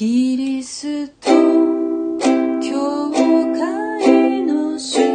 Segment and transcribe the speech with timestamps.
[0.00, 5.09] キリスト教会の主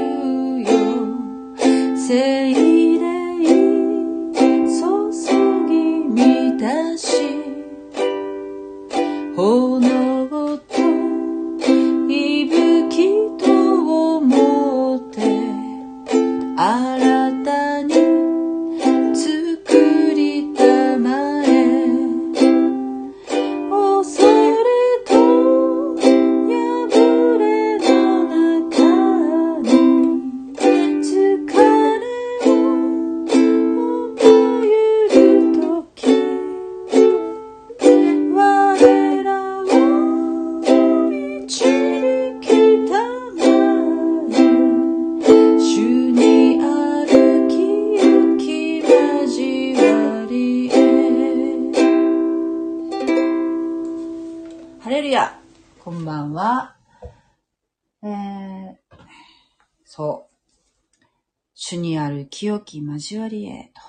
[62.46, 63.82] 清き交わりへと。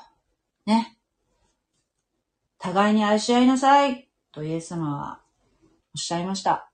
[0.65, 0.97] ね。
[2.59, 5.21] 互いに愛し合いなさいとイエス様は
[5.95, 6.71] おっしゃいました。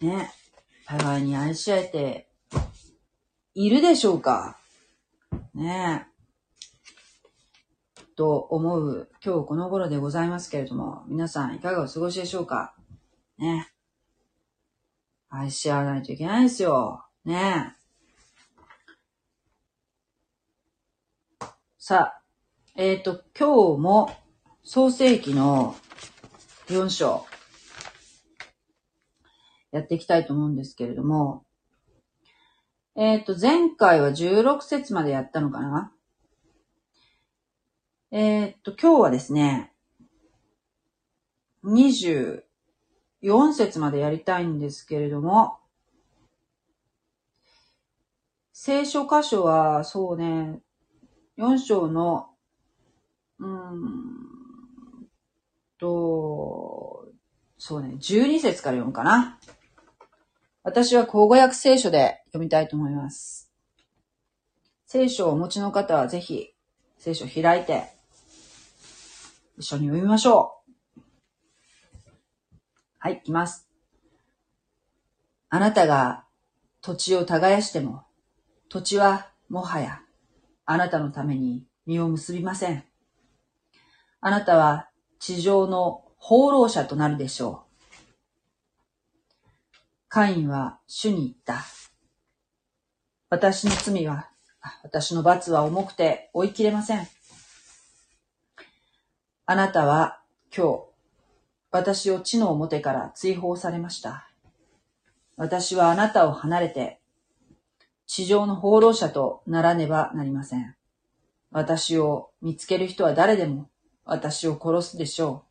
[0.00, 0.30] ね。
[0.86, 2.30] 互いに愛し合えて
[3.54, 4.56] いるでしょうか
[5.52, 6.06] ね
[8.00, 8.14] え。
[8.16, 12.74] と思う今日この頃でございますけれども、皆さんいかがお過ごしでしょうか
[13.36, 13.70] ね。
[15.28, 17.04] 愛し合わないといけないですよ。
[17.26, 17.81] ねえ
[21.84, 22.22] さあ、
[22.76, 24.16] えっ、と、今日も
[24.62, 25.74] 創世記の
[26.68, 27.26] 4章
[29.72, 31.44] やっていきたいと思うんですけれども、
[32.94, 35.92] えっ、と、前回は16節までやったのかな？
[38.12, 39.72] えっ、と、今日はですね、
[41.64, 42.42] 24
[43.54, 45.58] 節までやりたいんですけれども、
[48.52, 50.62] 聖書箇所は、そうね、
[51.42, 52.28] 4章の、
[53.40, 55.08] うーん
[55.76, 57.08] と、
[57.58, 59.40] そうね、12節から読むかな。
[60.62, 63.50] 私は口語訳聖書で読みたいと思います。
[64.86, 66.54] 聖書をお持ちの方はぜひ
[66.98, 67.88] 聖書を開いて
[69.58, 70.60] 一緒に読みましょ
[70.96, 71.00] う。
[73.00, 73.68] はい、いきます。
[75.48, 76.24] あなたが
[76.82, 78.04] 土地を耕しても、
[78.68, 80.02] 土地はもはや
[80.64, 82.84] あなたのために実を結びません。
[84.20, 87.72] あなたは地上の放浪者となるでしょう。
[90.08, 91.64] カインは主に言った。
[93.30, 94.28] 私の罪は、
[94.82, 97.08] 私の罰は重くて追い切れません。
[99.46, 100.20] あなたは
[100.56, 100.84] 今日、
[101.72, 104.28] 私を地の表から追放されました。
[105.36, 107.00] 私はあなたを離れて、
[108.14, 110.76] 地上の放浪者とならねばなりません。
[111.50, 113.70] 私を見つける人は誰でも
[114.04, 115.46] 私を殺すでしょ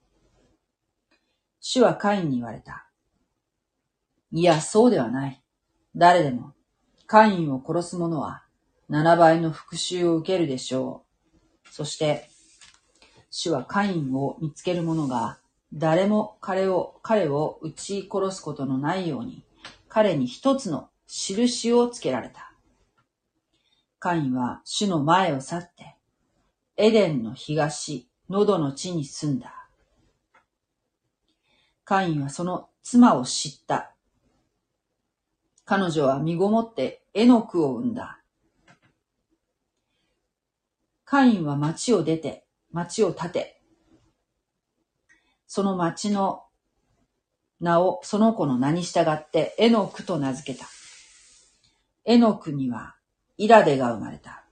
[1.10, 1.16] う。
[1.60, 2.88] 主はカインに言われた。
[4.32, 5.42] いや、そうではない。
[5.96, 6.54] 誰でも、
[7.08, 8.44] カインを殺す者は、
[8.92, 11.04] 7倍の復讐を受けるでしょ
[11.66, 11.68] う。
[11.72, 12.30] そして、
[13.32, 15.40] 主はカインを見つける者が、
[15.74, 19.44] 誰も彼を、彼を撃ち殺すことのないように、
[19.90, 22.51] 彼に一つの印をつけられた。
[24.02, 25.96] カインは主の前を去って、
[26.76, 29.68] エデンの東、喉の地に住んだ。
[31.84, 33.94] カインはその妻を知った。
[35.66, 38.24] 彼女は身ごもってエノクを産んだ。
[41.06, 43.62] カインは町を出て、町を建て、
[45.46, 46.46] その町の
[47.60, 50.66] 名をその子の名に従ってエノクと名付けた。
[52.06, 52.96] エノクには
[53.42, 54.44] イラデが生まれた。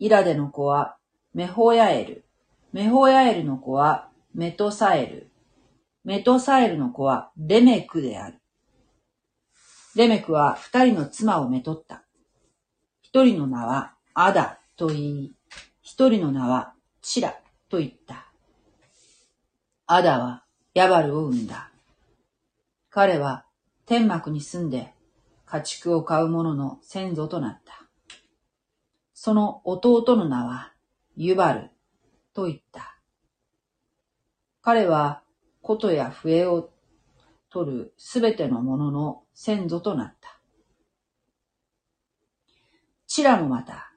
[0.00, 0.96] イラデの子は
[1.32, 2.24] メホヤエル。
[2.72, 5.30] メホヤエルの子はメトサエル。
[6.02, 8.40] メトサエルの子はレメクである。
[9.94, 12.02] レメクは二人の妻をめとった。
[13.00, 15.32] 一人の名はアダと言い、
[15.80, 18.26] 一人の名はチラと言った。
[19.86, 20.42] アダは
[20.74, 21.70] ヤバルを生んだ。
[22.90, 23.44] 彼は
[23.86, 24.94] 天幕に住んで
[25.44, 27.85] 家畜を飼う者の先祖となった。
[29.18, 30.74] その弟の名は
[31.16, 31.70] ユバル
[32.34, 32.98] と言った。
[34.60, 35.22] 彼は
[35.62, 36.68] 琴や笛を
[37.48, 40.38] 取るすべてのものの先祖となった。
[43.06, 43.90] チラもまた、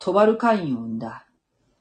[0.00, 1.28] トバルカインを生んだ。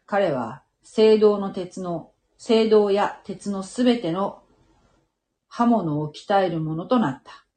[0.05, 4.43] 彼は聖堂の鉄の聖堂や鉄のすべての
[5.47, 7.47] 刃物を鍛えるものとなった。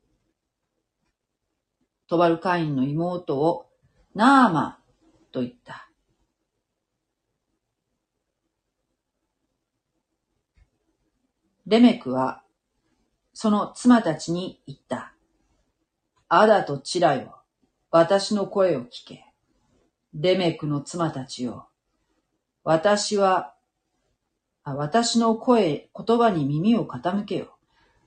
[2.08, 3.66] トバルカインの妹を
[4.14, 4.77] ナーマ
[5.38, 5.88] と言った。
[11.66, 12.42] レメクは
[13.32, 15.14] その妻たちに言った。
[16.28, 17.36] アダとチラよ、
[17.90, 19.26] 私の声を聞け。
[20.12, 21.68] レメクの妻たちよ。
[22.64, 23.54] 私は、
[24.64, 27.56] 私の声、言葉に耳を傾けよ。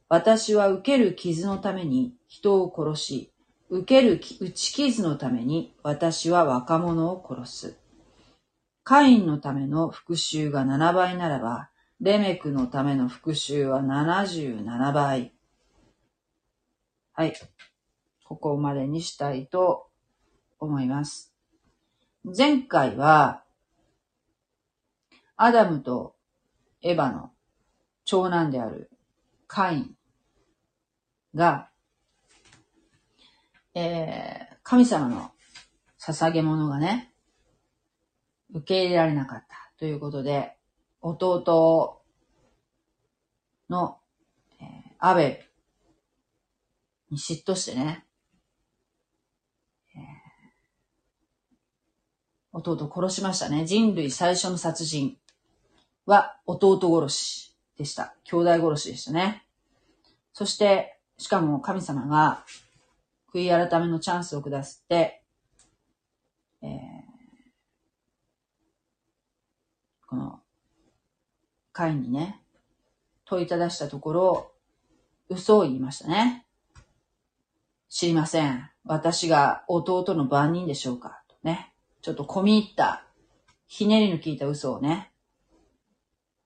[0.09, 3.31] 私は受ける傷のために人を殺し、
[3.71, 7.77] 受ける打ち傷のために私は若者を殺す。
[8.83, 11.69] カインのための復讐が7倍ならば、
[12.01, 15.33] レメクのための復讐は77倍。
[17.13, 17.33] はい。
[18.25, 19.87] ここまでにしたいと
[20.59, 21.33] 思います。
[22.25, 23.45] 前回は、
[25.37, 26.17] アダムと
[26.81, 27.31] エヴァの
[28.03, 28.91] 長男である
[29.47, 29.95] カイン
[31.33, 31.70] が、
[33.73, 35.31] えー、神様の
[35.99, 37.13] 捧げ物がね、
[38.53, 40.55] 受け入れられなかったということで、
[41.01, 42.01] 弟
[43.69, 43.97] の、
[44.59, 44.67] えー、
[44.99, 45.47] アベ
[47.09, 48.05] に嫉妬してね、
[49.95, 53.65] えー、弟殺しましたね。
[53.65, 55.17] 人類最初の殺人
[56.05, 58.15] は弟殺しでした。
[58.25, 59.45] 兄弟殺しでしたね。
[60.33, 62.43] そして、しかも神様が
[63.33, 65.23] 悔い改めのチャンスを下すって、
[66.61, 66.69] えー、
[70.07, 70.41] この、
[71.71, 72.41] 会にね、
[73.25, 74.51] 問いただしたところ、
[75.29, 76.45] 嘘を言いましたね。
[77.87, 78.69] 知りません。
[78.83, 81.73] 私が弟の番人でしょうかとね。
[82.01, 83.05] ちょっと込み入った、
[83.67, 85.11] ひねりの効いた嘘をね、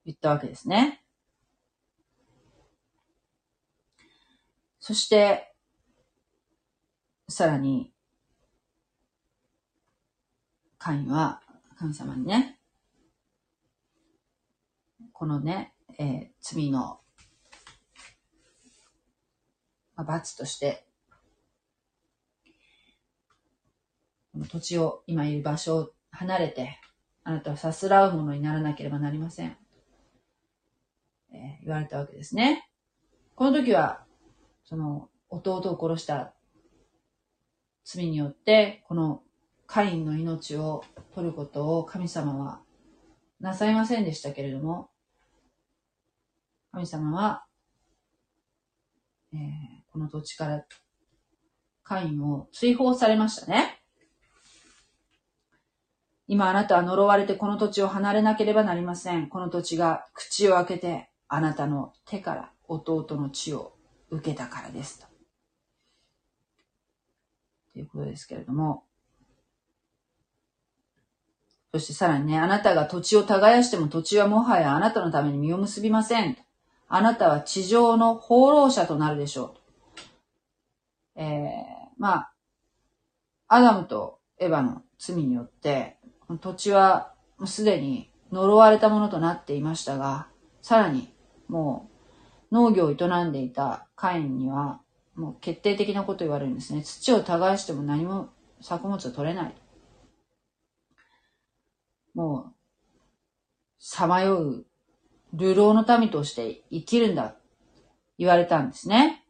[0.05, 1.03] 言ったわけですね。
[4.79, 5.54] そして、
[7.27, 7.91] さらに、
[10.77, 11.41] カインは
[11.75, 12.59] 神様にね、
[15.11, 16.99] このね、えー、罪の、
[19.95, 20.85] まあ、罰として、
[24.31, 26.79] この土地を、今いる場所を離れて、
[27.23, 29.57] あなたはさすらうものにならなければなりません。
[31.33, 32.69] えー、言われたわけですね。
[33.33, 34.05] この時は、
[34.63, 36.34] その、弟を殺した
[37.85, 39.21] 罪によって、この
[39.67, 40.83] カインの命を
[41.13, 42.59] 取ることを神様は
[43.39, 44.89] なさいませんでしたけれども、
[46.71, 47.45] 神様は、
[49.33, 49.39] えー、
[49.93, 50.65] この土地から
[51.83, 53.81] カインを追放されましたね。
[56.27, 59.29] 今あなたは呪われてこの土地を離れなければなりません。
[59.29, 63.73] この土地が口を開けてあなたの手から弟の血を
[64.09, 65.14] 受けたからですと。
[67.75, 68.83] ということですけれども。
[71.73, 76.37] そしてさらにね、あなたが土地を耕しても土地はもはやあなたのために実を結びません。
[76.87, 79.57] あなたは地上の放浪者となるでしょ
[81.17, 81.19] う。
[81.19, 82.31] えー、まあ、
[83.49, 85.97] アダムとエヴァの罪によって、
[86.39, 90.27] 土地はもうすでに呪われたものとなっていましたが、
[90.61, 91.13] さらに
[91.49, 91.89] も
[92.51, 94.79] う農業を営んでいたカインには
[95.15, 96.83] もう決定的なこと言われるんですね。
[96.83, 98.29] 土を耕しても何も
[98.61, 99.55] 作物を取れない。
[102.13, 102.53] もう、
[103.79, 104.65] さまよう、
[105.33, 107.35] 流浪の民として生きるんだ、
[108.17, 109.25] 言われたんですね。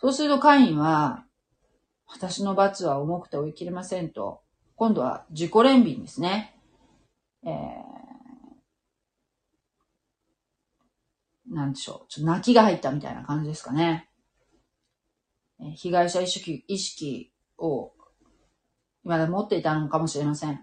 [0.00, 1.24] そうするとカインは、
[2.06, 4.42] 私の罰は重くて追い切れませんと、
[4.76, 6.58] 今度は自己憐憫ですね。
[7.44, 7.52] えー、
[11.52, 12.12] なんでしょう。
[12.12, 14.08] ちょっと泣きが入ったみたいな感じですかね。
[15.60, 17.92] え被害者意識意識を
[19.04, 20.60] 今で持っていたのかもしれません。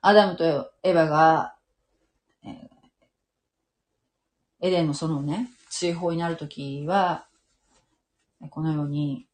[0.00, 1.56] アダムとエヴァが、
[2.42, 2.48] えー、
[4.60, 7.26] エデンの園をね、追放になるときは、
[8.48, 9.26] このように、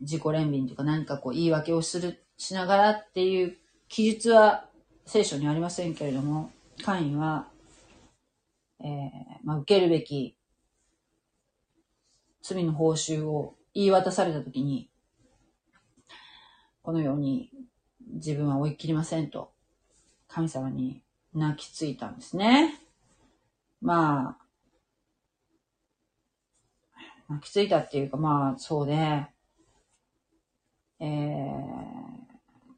[0.00, 3.56] 自己憐憫とか何かこう言い訳をする、しながらっていう
[3.88, 4.68] 記述は
[5.06, 6.50] 聖書にありませんけれども、
[6.84, 7.48] カインは、
[8.80, 8.88] えー、
[9.44, 10.36] まあ、受けるべき
[12.42, 14.88] 罪の報酬を言い渡されたときに、
[16.82, 17.50] このように
[18.14, 19.52] 自分は追い切りませんと、
[20.28, 21.02] 神様に
[21.34, 22.80] 泣きついたんですね。
[23.80, 24.46] まあ、
[27.28, 29.26] 泣きついたっていうかまあそうで、
[31.00, 31.06] えー、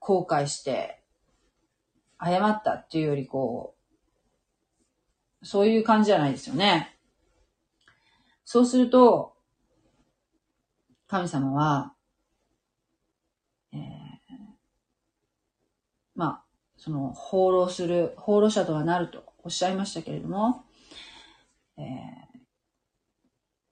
[0.01, 1.03] 後悔して、
[2.21, 3.78] 謝ったっていうよりこう、
[5.43, 6.97] そういう感じじゃないですよね。
[8.45, 9.35] そうすると、
[11.07, 11.95] 神様は、
[13.73, 13.79] えー、
[16.15, 16.45] まあ、
[16.77, 20.65] その、放浪する、放浪者とはなるとおっしゃいましたけれども、
[21.77, 21.85] えー、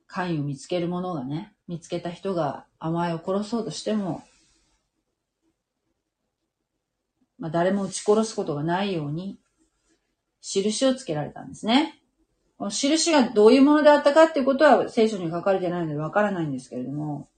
[0.07, 4.23] 神を見つける者がね、見つけた人が甘えを殺そうとしても、
[7.39, 9.39] まあ、誰も撃ち殺すことがないように、
[10.49, 12.01] 印をつけられたんですね。
[12.57, 17.29] この印がどういうものであったかっていうことは聖書に書かれてないのでわからないんですけれども、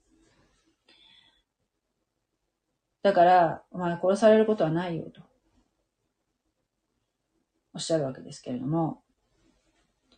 [3.01, 5.21] だから、お前殺されることはないよと、
[7.73, 9.01] おっしゃるわけですけれども、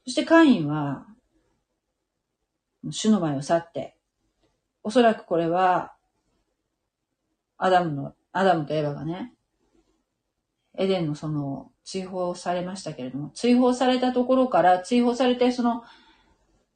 [0.04, 1.06] そしてカインは、
[2.90, 3.96] 主の前を去って、
[4.84, 5.94] おそらくこれは、
[7.58, 9.34] アダムの、アダムとエヴァがね、
[10.78, 15.84] エデンのその、追放されましたけれども、追放されたところから、追放されて、その、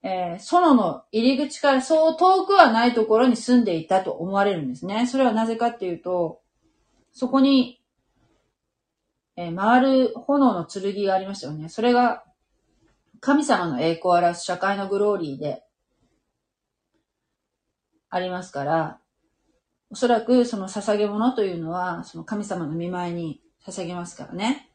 [0.03, 5.07] えー、園の入り口からそう遠くはないところに住んでいたと思われるんですね。
[5.07, 6.41] それはなぜかっていうと、
[7.11, 7.81] そこに、
[9.35, 11.69] えー、回る炎の剣がありましたよね。
[11.69, 12.23] それが、
[13.19, 15.63] 神様の栄光を表す社会のグローリーで、
[18.09, 18.99] ありますから、
[19.89, 24.69] おそらくその捧げ物というのは、その神様の見舞いに捧げますからね。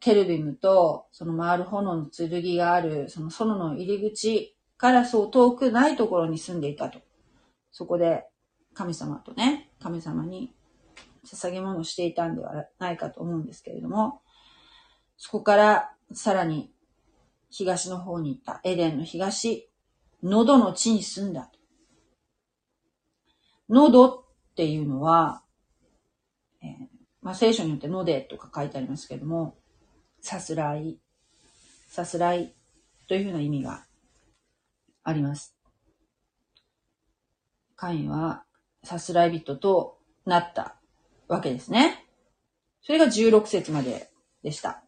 [0.00, 7.00] ケルビムとその回る炎の剣がある、その園の入り口からそう遠くないところに住んでいたと。
[7.70, 8.26] そこで
[8.74, 10.54] 神様とね、神様に
[11.24, 14.20] 捧げ物をしていたんではないかと思うんですけれども、
[15.16, 16.72] そこからさらに
[17.50, 19.70] 東の方に行った、エデンの東、
[20.22, 21.50] 喉の地に住んだ。
[23.68, 25.42] 喉っていうのは、
[26.62, 26.68] えー、
[27.22, 29.59] まあ、聖書によってのでとか書いてありますけれども、
[30.20, 30.98] さすらい、
[31.88, 32.54] さすらい
[33.08, 33.84] というふうな意味が
[35.02, 35.54] あります。
[37.76, 38.44] カインは
[38.84, 40.76] さすらい人となった
[41.28, 42.06] わけですね。
[42.82, 44.10] それが16節まで
[44.42, 44.82] でした。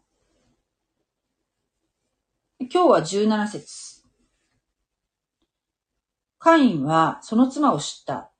[2.61, 4.03] 今日は17節
[6.39, 8.31] カインはその妻を知った。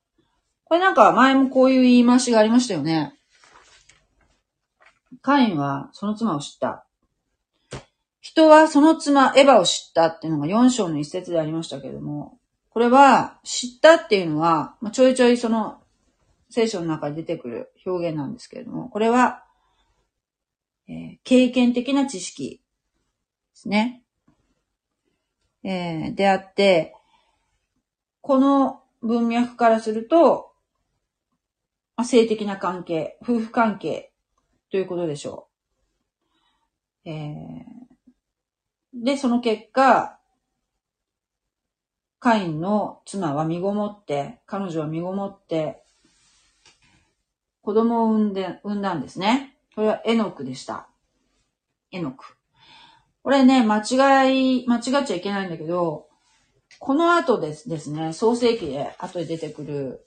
[0.65, 3.19] これなんか前もこういう言い回しがありましたよね。
[5.21, 6.87] カインはその妻を知った。
[8.21, 12.39] 人はその妻エヴァを知ったっていうのが4章の一節でありましたけれども、
[12.71, 15.83] これは知ったっていうのは、まあ、ちょいちょいその
[16.49, 19.45] 聖書の中に出てくる表現なんですけれども、これは、
[20.89, 22.61] えー、経験的な知識で
[23.55, 24.03] すね。
[25.65, 26.95] えー、であって、
[28.21, 30.53] この文脈からすると、
[32.05, 34.12] 性的な関係、夫婦関係
[34.73, 35.49] ということでしょ
[37.05, 37.11] う。
[37.11, 40.19] えー、で、その結果、
[42.19, 45.83] カインの妻は身ごもって、彼女は身ごもって、
[47.61, 49.59] 子供を産んで、産んだんですね。
[49.75, 50.89] これはエノクでした。
[51.91, 52.25] エノク。
[53.23, 56.09] これね、間違い、間違っちゃいけないんだけど、
[56.79, 60.07] この後ですですね、創世記で後で出てくる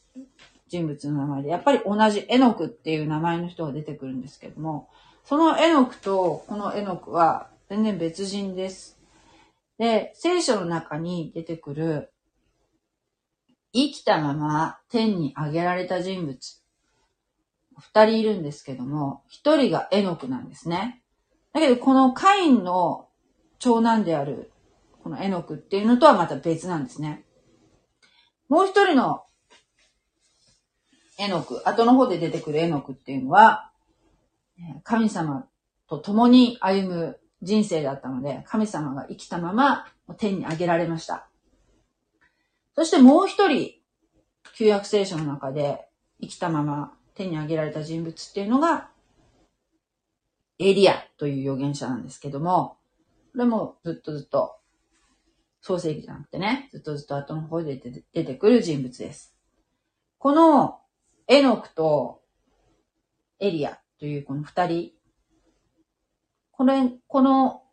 [0.68, 4.90] 人物の名前で、やっぱり同じエノクっていう名前の人が出てくるんですけども、
[5.24, 9.00] そのエノクとこのエノクは全然別人です。
[9.78, 12.12] で、聖書の中に出てくる
[13.74, 16.38] 生きたまま天に上げられた人物、
[17.78, 21.04] 二人いるんですけども、一人がエノクなんですね。
[21.54, 23.10] だけど、このカインの
[23.60, 24.52] 長男である、
[25.04, 27.26] このエノクっていうのとはまた別なんですね。
[28.48, 29.25] もう一人の
[31.18, 33.72] エノク、後の方で出てくるエノクっていうのは、
[34.84, 35.48] 神様
[35.88, 41.28] と共に歩む人生だったので、神様が生きたまま天に上げられました。
[42.76, 43.74] そしてもう一人、
[44.56, 45.88] 旧約聖書の中で
[46.22, 48.90] 生きたまま天に上げられた人物っていうのが、
[50.60, 52.78] エリアという預言者なんですけども、
[53.34, 54.56] これもずっとずっと、
[55.62, 57.82] 創世記じゃなくてね、ずっとずっと後の方で
[58.14, 59.36] 出てくる人物です。
[60.20, 60.80] この
[61.28, 62.22] エノクと
[63.40, 64.92] エリアというこの二人。
[66.52, 67.64] これ、この、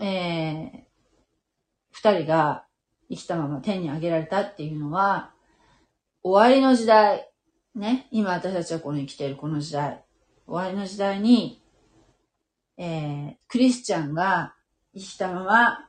[0.00, 0.70] えー、
[1.90, 2.64] 二人が
[3.10, 5.32] 生きたまま天に上げられたっていうのは、
[6.22, 7.28] 終わりの時代、
[7.74, 10.02] ね、今私たちはこの生きているこの時代、
[10.46, 11.62] 終わりの時代に、
[12.78, 14.54] えー、クリスチャンが
[14.94, 15.88] 生きたまま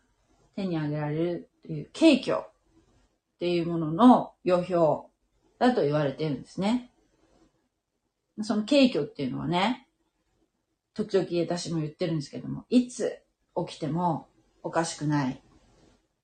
[0.56, 2.50] 天に上げられるという景挙っ
[3.40, 5.08] ていうものの予表
[5.60, 6.93] だと言われてるんですね。
[8.42, 9.88] その軽挙っていうのはね、
[10.94, 13.20] 時々私も言ってるんですけども、いつ
[13.68, 14.28] 起きても
[14.64, 15.42] おかしくない。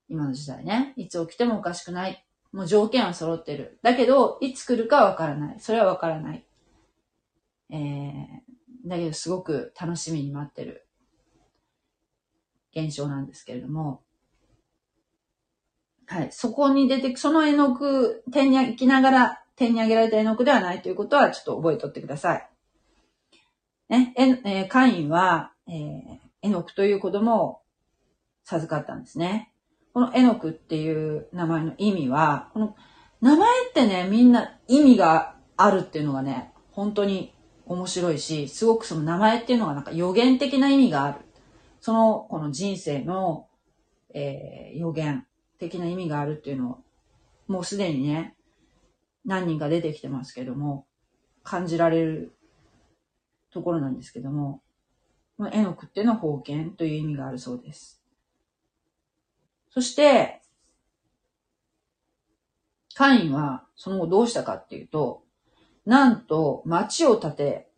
[0.10, 0.94] 今の時代ね。
[0.96, 2.26] いつ起きてもおかしくない。
[2.52, 3.80] もう条件は揃ってる。
[3.84, 5.60] だけど、いつ来るかわからない。
[5.60, 6.46] それはわからない。
[7.72, 10.88] えー、だけどすごく楽しみに待ってる
[12.76, 14.02] 現象なんですけれども、
[16.08, 16.32] はい。
[16.32, 22.50] そこに出てく、その絵の具、天に行きながら天に上げられた絵の具ではないということはちょっと覚えておってください。
[23.90, 27.60] ね、え、えー、カインは、えー、エノクという子供を
[28.46, 29.52] 授かったんですね。
[29.94, 32.76] このエノクっていう名前の意味は、この
[33.20, 37.34] 名前ってね、みんな意味があるっていうのがね、本当に
[37.66, 41.20] 面白いし、すごくその名前っていうのがなんか予言的な意味がある。
[41.82, 43.48] その、この人生の、
[44.14, 45.26] えー、予言
[45.58, 46.78] 的な意味があるっていうのを、
[47.50, 48.38] もうすでにね、
[49.26, 50.86] 何人か出てきてますけども、
[51.44, 52.34] 感じられる
[53.52, 54.62] ところなんですけども、
[55.38, 58.02] この絵の句ってのは封建という意味があるそうです。
[59.72, 60.42] そして、
[62.96, 65.24] カインはその後どうしたかっていうと、
[65.86, 67.70] なんと町を建て、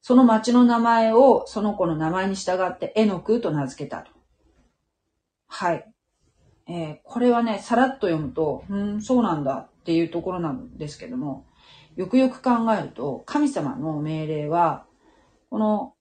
[0.00, 4.10] その町の名前をその子の名前に従って絵の句と名付けたと。
[5.46, 5.92] はい。
[6.66, 11.44] えー、これはね、さらっと読むと、うん、そうなんだっていうところなんですけども、
[11.96, 14.86] よくよく考えると、神様の命令は、
[15.50, 15.94] この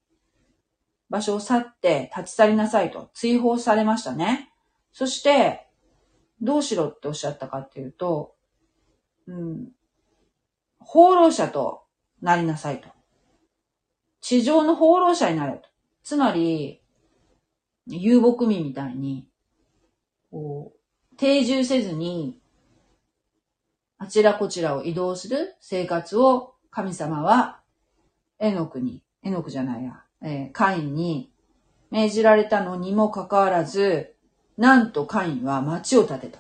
[1.10, 4.52] 場所を去って立ち去りなさいと追放されましたね。
[4.94, 5.68] そして、
[6.42, 8.36] どうしろっておっしゃったかっていうと、
[9.28, 9.70] うん、
[10.80, 11.84] 放浪者と
[12.22, 12.90] なりなさいと。
[14.22, 15.70] 地上の放浪者になれと。
[16.04, 16.82] つまり、
[17.88, 19.28] 遊牧民みたいに、
[20.30, 22.41] こう、定住せずに、
[24.02, 27.60] あちらこちらを移動する生活を神様は、
[28.40, 31.32] エノクに、エノクじゃないや、えー、カインに
[31.92, 34.16] 命じられたのにもかかわらず、
[34.58, 36.40] なんとカインは町を建てた。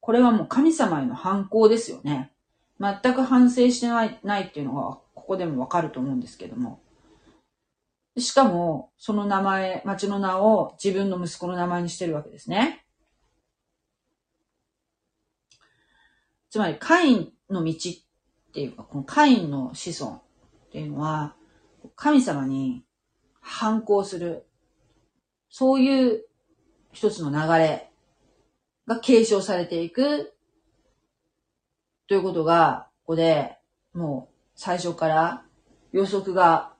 [0.00, 2.32] これはもう神様への反抗ですよね。
[2.80, 6.80] 全く反省してないないっていうのが、ここでもわかると思うんですけども。
[8.16, 12.86] しかも、その名前、町の名を自分の息子の名前にしてるわけですね。
[16.50, 20.22] つまり、カインの道っていうか、このカインの子孫っ
[20.72, 21.36] ていうのは、
[21.94, 22.84] 神様に
[23.40, 24.46] 反抗する、
[25.48, 26.24] そういう
[26.92, 27.90] 一つの流れ
[28.86, 30.34] が継承されていく
[32.08, 33.56] ということが、ここで
[33.92, 35.44] もう最初から
[35.92, 36.74] 予測が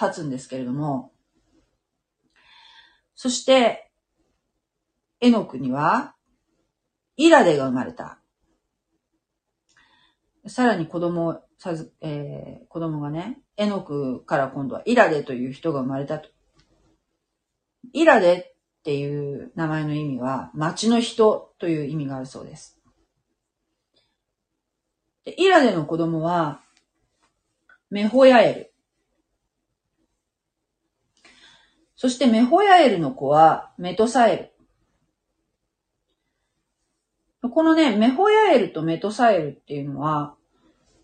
[0.00, 1.12] 立つんですけれども、
[3.16, 3.90] そして、
[5.20, 6.14] エノクには、
[7.16, 8.20] イラデが生まれた。
[10.46, 16.28] さらに子供さず、えー、子供がね、エノクから今度はイラデという人が生まれたと。
[17.92, 22.80] イラデっていう名前の意味は、町の人という意味があるそうです。
[25.24, 26.60] でイラデの子供は、
[27.90, 28.72] メホヤエル。
[31.96, 34.57] そしてメホヤエルの子はメトサエル。
[37.50, 40.34] このね、メホヤエルとメトサエルっていうのは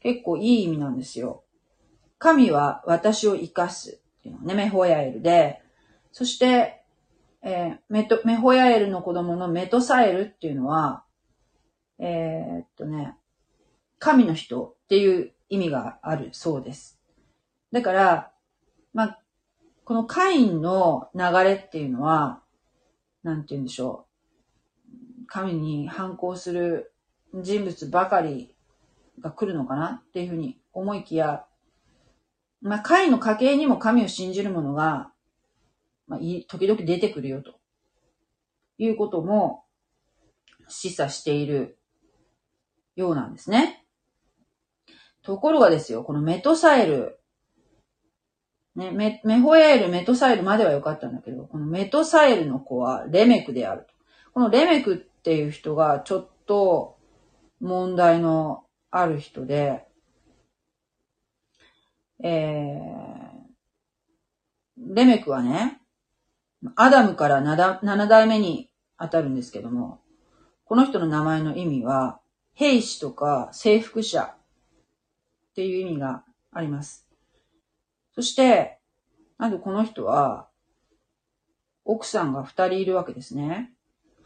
[0.00, 1.44] 結構いい意味なんですよ。
[2.18, 5.62] 神は私を生かすっていうのね、メホヤエルで、
[6.12, 6.82] そして、
[7.42, 11.04] えー、メト、メホヤエルの子供のメトサエルっていうのは、
[11.98, 13.16] えー、っとね、
[13.98, 16.98] 神の人っていう意味があるそうです。
[17.72, 18.32] だから、
[18.92, 19.20] まあ、
[19.84, 22.40] このカインの流れっていうのは、
[23.22, 24.13] なんて言うんでしょう。
[25.26, 26.92] 神に反抗する
[27.34, 28.54] 人物ばかり
[29.20, 31.44] が来るのかなっていうふうに思いきや、
[32.60, 35.10] まあ、カインの家系にも神を信じる者が、
[36.06, 37.54] まあ、時々出てくるよと
[38.78, 39.64] いうことも
[40.68, 41.78] 示唆している
[42.96, 43.84] ようなんですね。
[45.22, 47.18] ところがですよ、このメトサエル
[48.76, 53.94] ね、メ、メホエール、メトサイルまでは良かったんだけど、このメトサイルの子はレメクであると。
[54.32, 56.98] このレメクっていう人がちょっと
[57.58, 59.86] 問題のある人で、
[62.22, 65.80] えー、レメクはね、
[66.76, 70.02] アダムから7代目に当たるんですけども、
[70.66, 72.20] この人の名前の意味は、
[72.52, 74.34] 兵士とか征服者っ
[75.54, 77.08] ていう意味があります。
[78.14, 78.78] そして、
[79.38, 80.48] なんでこの人は、
[81.86, 83.73] 奥さんが二人いるわけですね。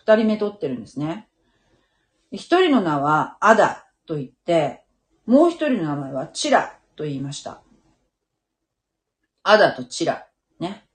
[0.08, 1.28] 二人目取ってるんですね。
[2.32, 4.82] 一人の名はアダと言って、
[5.26, 7.60] もう一人の名前はチラと言いました。
[9.42, 10.26] アダとチラ。
[10.58, 10.86] ね。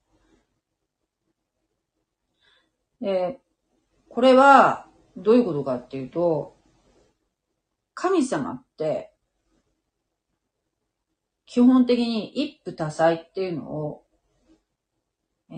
[3.01, 3.39] で、
[4.09, 6.57] これは、どういうことかっていうと、
[7.93, 9.13] 神様って、
[11.45, 14.05] 基本的に一夫多妻っていうのを、
[15.51, 15.57] えー、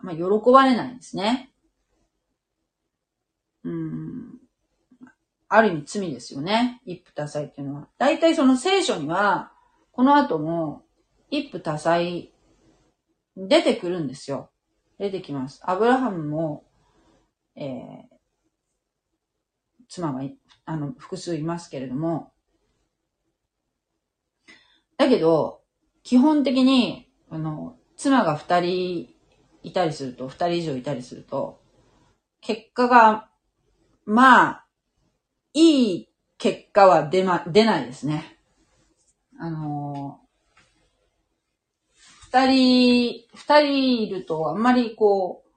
[0.00, 1.52] まあ、喜ばれないんですね。
[3.66, 4.38] うん。
[5.48, 6.80] ある意味罪ですよね。
[6.86, 7.88] 一夫多妻っていうのは。
[7.98, 9.52] 大体その聖書には、
[9.90, 10.84] この後も、
[11.30, 11.98] 一夫多妻、
[13.36, 14.50] 出てくるんですよ。
[14.98, 15.60] 出てきます。
[15.64, 16.64] アブラハムも、
[17.56, 18.16] えー、
[19.88, 20.22] 妻が、
[20.64, 22.32] あの、複数いますけれども、
[24.96, 25.62] だけど、
[26.04, 29.08] 基本的に、あの、妻が二人
[29.62, 31.60] いたりすると、二人以上いたりすると、
[32.40, 33.28] 結果が、
[34.06, 34.66] まあ、
[35.52, 38.38] いい結果は出ま、出ないですね。
[39.38, 40.20] あの
[42.30, 45.50] 二人、二人いるとあんまりこう、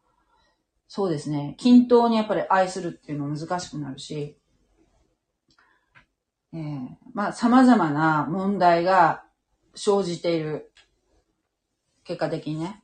[0.88, 4.36] そうですね、均等にやっぱり愛するっていうの難しくなるし、
[6.52, 9.24] えー、まあ様々な問題が
[9.76, 10.72] 生じている。
[12.04, 12.82] 結果的にね。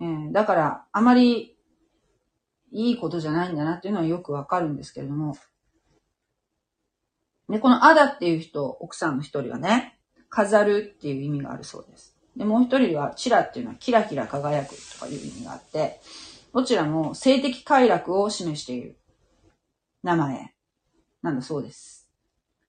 [0.00, 1.53] えー、だから、あまり
[2.74, 5.36] いいことじゃないんだなっていうのはよくわかるんですけれども。
[7.48, 12.16] で、このアダっていう人、奥さんの一人はね、飾るっていう意味があるそうです。
[12.36, 16.00] で、もう一人はチラっていうのはキラキラ輝くとかいう意味があって、
[16.52, 18.96] どちらも性的快楽を示している
[20.02, 20.52] 名前
[21.22, 22.08] なんだそうです。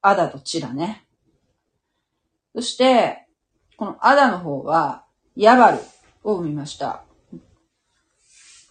[0.01, 1.07] アダとチラね。
[2.53, 3.27] そして、
[3.75, 5.79] このアダの方は、ヤバル
[6.23, 7.04] を生みました。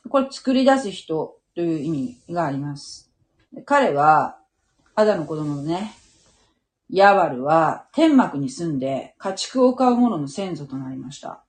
[0.09, 3.11] これ作り出す人という意味があります。
[3.65, 4.39] 彼は、
[4.95, 5.93] アダの子供のね、
[6.91, 11.43] ヤバルは天幕に住んで家畜を飼う者の先祖となりました。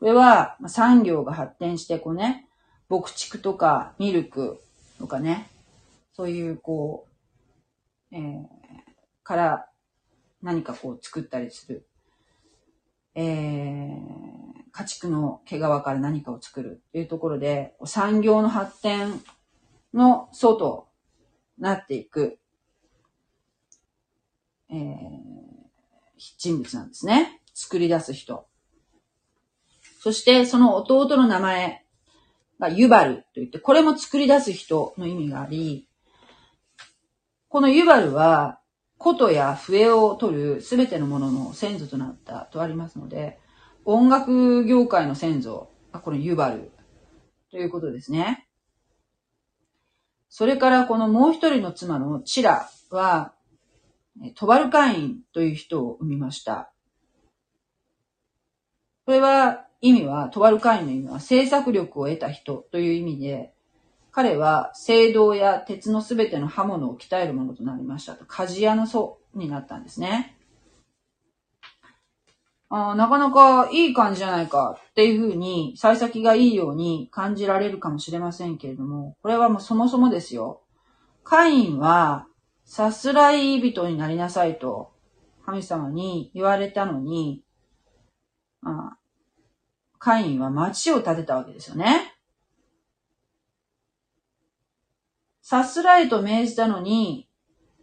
[0.00, 2.48] これは産業が発展して、こうね、
[2.88, 4.60] 牧畜とかミルク
[4.98, 5.48] とかね、
[6.14, 7.06] そういうこ
[8.10, 8.46] う、えー、
[9.22, 9.66] から
[10.42, 11.86] 何かこう作ったりする。
[13.14, 14.41] えー、
[14.72, 19.20] 家畜の毛皮から何かを作るっていうところで、産業の発展
[19.92, 20.88] の外
[21.58, 22.38] なっていく、
[24.70, 24.76] えー、
[26.38, 27.42] 人物なんですね。
[27.52, 28.46] 作り出す人。
[30.00, 31.84] そして、その弟の名前
[32.58, 35.86] がユバルといって、これも作り出す人の意味があり、
[37.48, 38.58] このユバルは、
[38.96, 43.41] 琴や笛を取るすべてのものの先祖となったとありますので、
[43.84, 46.70] 音楽業界の先祖がこのユバル
[47.50, 48.46] ということですね。
[50.28, 53.34] それからこのもう一人の妻のチラは、
[54.34, 56.72] トバルカインという人を生みました。
[59.04, 63.52] これは意味は、トバルカインの意味は制作力を得た人という意味で、
[64.10, 70.36] 彼は聖堂や鉄のすべての刃物を鍛えるものとなりましたと、鍛冶屋の祖になったんですね。
[72.74, 80.62] あなかなかいい感じじゃないかっていうふうに、幸先がいいように感じられるかもしれませんけれども、これはもうそもそもですよ。
[81.22, 82.26] カインは、
[82.64, 84.90] さすらい人になりなさいと、
[85.44, 87.44] 神様に言われたのに、
[88.64, 88.96] あ
[89.98, 92.14] カインは町を建てたわけですよね。
[95.42, 97.28] さすらいと命じたのに、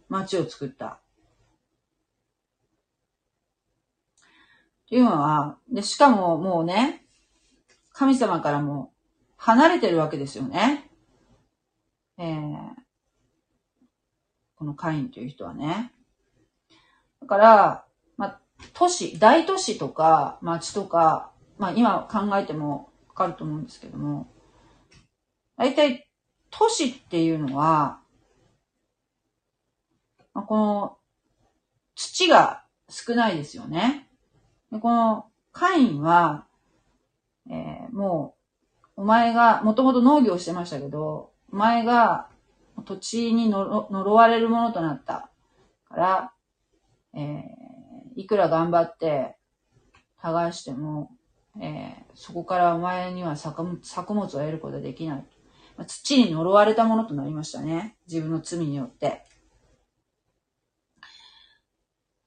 [0.08, 1.00] 町を作った。
[4.79, 7.04] っていうのは、で、しかももうね、
[7.92, 8.92] 神様からも
[9.36, 10.90] 離れてるわけですよね。
[12.18, 12.58] えー、
[14.56, 15.92] このカインという人はね。
[17.20, 17.84] だから、
[18.16, 18.40] まあ、
[18.74, 24.28] 都市、大都市とか町とか、まあ今考えてもわかると思うんですけども、
[25.56, 26.08] 大体
[26.50, 28.00] 都市っていうのは、
[30.34, 30.98] まあ、この
[31.94, 34.09] 土が少ないですよね。
[34.72, 36.46] でこのカインは、
[37.50, 38.34] えー、も
[38.96, 42.28] う、お前が、もともと農業してましたけど、お前が
[42.84, 45.30] 土地に呪われるものとなった
[45.88, 46.32] から、
[47.14, 49.36] えー、いくら頑張って
[50.20, 51.10] 耕しても、
[51.60, 55.24] えー、そこからお前には作物を得ることができない。
[55.86, 57.96] 土に呪われたものとなりましたね。
[58.06, 59.24] 自分の罪によって。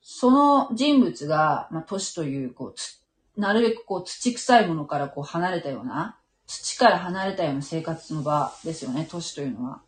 [0.03, 3.01] その人物が、まあ、都市という、こう、つ
[3.37, 9.81] なるべくこう、土臭いものからこう、離れたような、土から離れたような生活の場ですよね、都市というのは。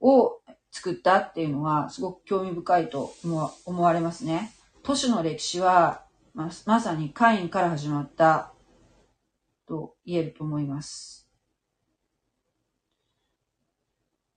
[0.00, 0.40] を
[0.72, 3.14] 作ったっていうのは、すごく興味深いと
[3.64, 4.52] 思われますね。
[4.82, 8.52] 都市の歴史は、ままさにカインから始まった
[9.68, 11.28] と言えると思います。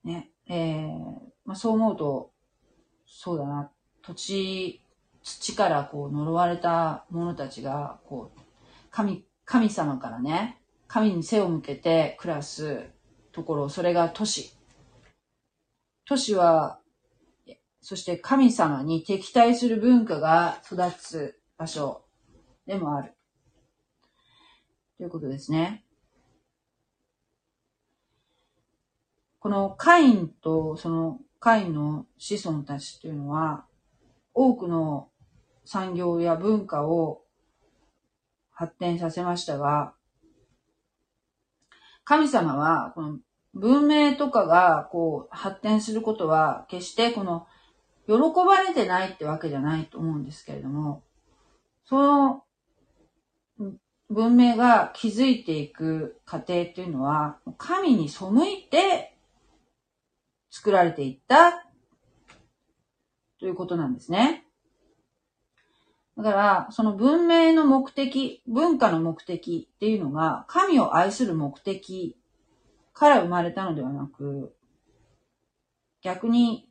[0.03, 2.31] ね、えー、まあ、そう思うと、
[3.07, 3.71] そうだな、
[4.07, 4.81] 土地、
[5.21, 8.39] 土からこう呪われた者たちが、こう、
[8.89, 12.85] 神、神様からね、神に背を向けて暮らす
[13.33, 14.55] ところ、それが都市。
[16.05, 16.79] 都市は、
[17.81, 22.05] そして神様に敵対する文化が育つ場所
[22.65, 23.13] でもある。
[24.95, 25.83] ということですね。
[29.39, 33.66] このカインとそのカインの子孫たちというのは、
[34.39, 35.09] 多くの
[35.65, 37.23] 産業や文化を
[38.51, 39.95] 発展させましたが、
[42.03, 43.17] 神様は、この
[43.55, 47.47] 文明とかがこう発展することは決してこの
[48.05, 48.13] 喜
[48.45, 51.01] ばれてないってわけじゃないと思うんですけれども、
[51.83, 52.43] その
[54.11, 59.17] 文明が築いていく過程っていうのは、神に背いて
[60.51, 61.66] 作られていった
[63.39, 64.45] ということなんですね。
[66.17, 72.17] だから、その文明の目的、文化の目的っていうのが、神を愛する目的
[72.93, 74.55] から生まれたのではなく、
[76.01, 76.67] 逆に、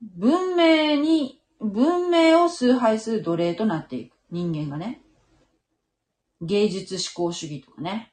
[0.00, 4.14] 文明に、文明を崇拝する奴隷となっていく。
[4.30, 5.00] 人間がね。
[6.40, 8.12] 芸術思考主義とかね。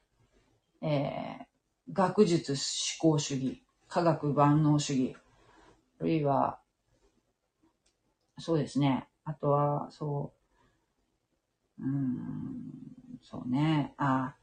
[0.81, 2.59] えー、学術思
[2.99, 3.61] 考主義。
[3.87, 5.15] 科学万能主義。
[6.01, 6.59] あるいは、
[8.37, 9.07] そうですね。
[9.23, 10.33] あとは、そ
[11.79, 12.71] う、うん、
[13.21, 13.93] そうね。
[13.97, 14.35] あ、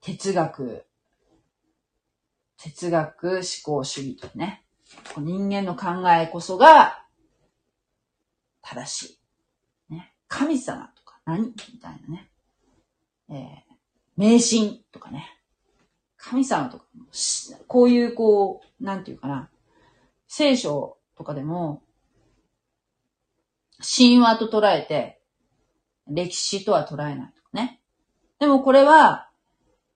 [0.00, 0.86] 哲学。
[2.58, 4.64] 哲学思考主義とね。
[5.18, 7.04] 人間の考えこそが
[8.62, 9.18] 正し
[9.90, 9.94] い。
[9.94, 10.14] ね。
[10.28, 12.30] 神様とか何みたいなね。
[13.28, 13.74] えー、
[14.16, 15.28] 迷信とかね。
[16.16, 16.84] 神様とか、
[17.68, 19.50] こういうこう、なんていうかな。
[20.28, 21.82] 聖書とかでも、
[23.80, 25.20] 神話と捉えて、
[26.08, 27.80] 歴史とは捉えないとかね。
[28.38, 29.28] でもこれは、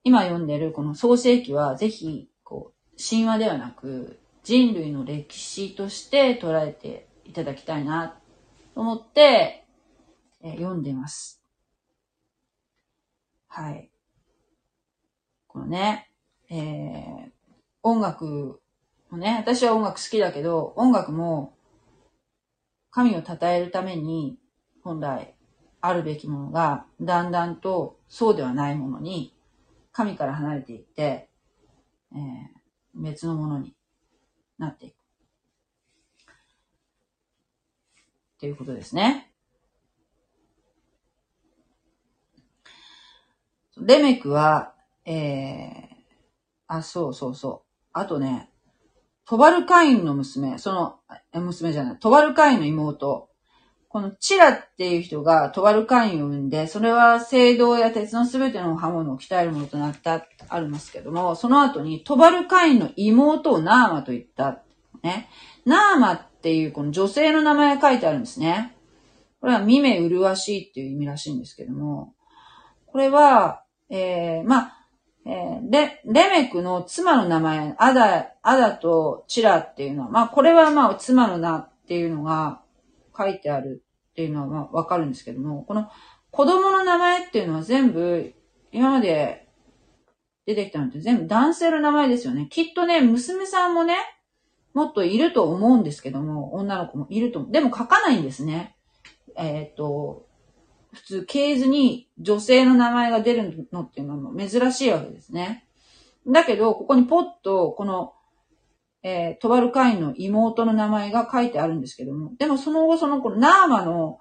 [0.02, 8.16] 今読んでるこの創世記は、ぜひ、こう、神話ではなく、人類の歴史として捉えていただきたいな、
[8.74, 9.66] と思って、
[10.42, 11.42] え読んでます。
[13.46, 13.90] はい。
[15.46, 16.10] このね、
[16.48, 17.30] えー、
[17.82, 18.60] 音楽
[19.10, 21.54] もね、私は音楽好きだけど、音楽も
[22.90, 24.38] 神を称えるために
[24.82, 25.34] 本来
[25.80, 29.34] あるべきものがだんだんとそうではないものに
[29.92, 31.28] 神から離れていって、
[32.12, 33.74] えー、別のものに
[34.58, 34.94] なっていく。
[34.94, 34.96] っ
[38.40, 39.32] ていうことですね。
[43.76, 44.74] レメクは、
[45.04, 45.74] えー、
[46.66, 47.88] あ、そうそうそう。
[47.92, 48.49] あとね、
[49.30, 50.96] トバルカインの娘、その、
[51.40, 53.28] 娘じゃない、トバルカインの妹、
[53.88, 64.64] このチラっていう人がトバルカインを産んで、それは聖堂や鉄のすべての刃物を鍛えるものとなった、ありますけども、その後にトバルカインの妹をナーマと言った。
[65.04, 65.28] ね。
[65.64, 68.74] ナーマっていうこの女性の名前が書いてあるんですね。
[69.40, 72.14] これは見目麗しいっていう意味らしいんですけども、
[72.86, 74.79] これは、えー、まあ、
[75.26, 82.62] えー、レ、レメクの妻の名前、アダ、アダとチラっていうのは、まあこれはまあ妻の名っていうのが
[83.16, 85.90] 書いてあるっていうのはまあわかるんですけども、この
[86.30, 88.34] 子供の名前っていうのは全部
[88.72, 89.48] 今まで
[90.46, 92.46] 出てきたのって全部男性の名前ですよね。
[92.50, 93.96] きっとね、娘さんもね、
[94.72, 97.52] もっといると思うんですけども、女の子もいると思う。
[97.52, 98.76] でも書かないんですね。
[99.36, 100.26] えっ、と、
[100.92, 105.66] 普通、系図に女性の名前が出るのっていうのも珍しいわけですね。
[106.26, 108.14] だけど、ここにポッと、この、
[109.02, 114.18] えー、トバルカインの妹の名前が書いてあるんですけども、でもその後、その、このナーマの、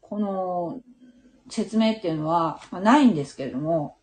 [0.00, 0.80] この、
[1.48, 3.96] 説明っていうのは、まあ、ないんですけれども、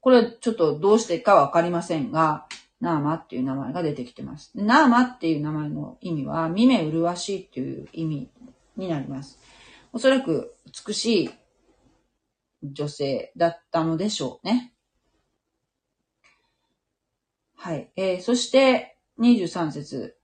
[0.00, 2.46] これちょっとどうしてかわかりませんが、
[2.80, 4.52] ナーマっていう名前が出てきてます。
[4.54, 8.30] ナーマっていう名前の意味は、見目麗しいっていう意味
[8.76, 9.38] になります。
[9.92, 10.54] おそらく
[10.86, 11.30] 美しい
[12.62, 14.72] 女性だったのでしょうね。
[17.56, 17.90] はい。
[17.96, 20.16] えー、そして、23節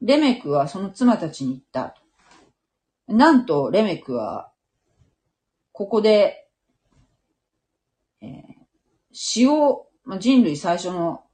[0.00, 1.94] レメクはその妻たちに言った。
[3.06, 4.52] なんと、レメクは、
[5.72, 6.48] ここで、
[8.20, 8.32] えー、
[9.12, 11.24] 詩を、まあ、人類最初の、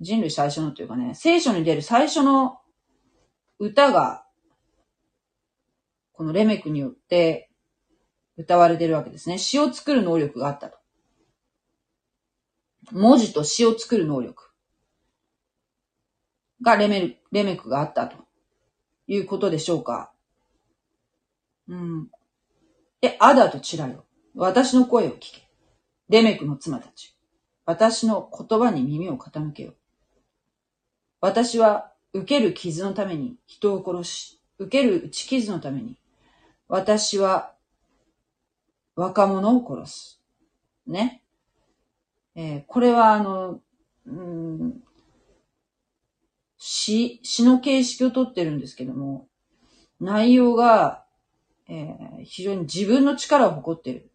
[0.00, 2.60] 人類最初のというかね、聖書に出る最初の
[3.58, 4.26] 歌が、
[6.22, 7.50] このレメクによって
[8.36, 9.38] 歌われてるわけですね。
[9.38, 10.78] 詩を作る能力があったと。
[12.92, 14.52] 文字と詩を作る能力
[16.62, 18.18] がレメレメクがあったと
[19.08, 20.12] いうことでしょうか。
[21.66, 22.08] うん。
[23.02, 24.04] え、アダとチラよ。
[24.36, 25.48] 私の声を聞け。
[26.08, 27.16] レメクの妻たち。
[27.66, 29.74] 私の言葉に耳を傾けよ。
[31.20, 35.96] 私は受ける傷のために人を殺し、受ける打ち傷のために、
[36.72, 37.52] 私は
[38.96, 40.22] 若者を殺す。
[40.86, 41.22] ね。
[42.34, 43.60] えー、これはあの、
[44.06, 44.82] うん、
[46.56, 49.28] 詩、詩の形式をとってるんですけども、
[50.00, 51.04] 内容が、
[51.68, 54.10] えー、非常に自分の力を誇ってる。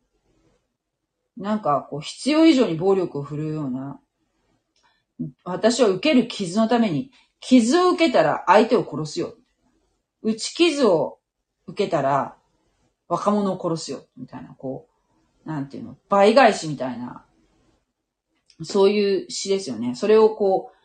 [1.38, 4.00] なんか、こう、必要以上に暴力を振るうような、
[5.43, 9.36] 私は受ける傷のために、傷を受けたら相手を殺すよ。
[10.24, 11.20] 打ち傷を
[11.67, 12.37] 受けたら
[13.08, 14.06] 若者を殺すよ。
[14.17, 14.88] みたいな、こ
[15.46, 17.26] う、なんていうの、倍返しみたいな、
[18.63, 19.96] そういう詩ですよね。
[19.96, 20.78] それをこう、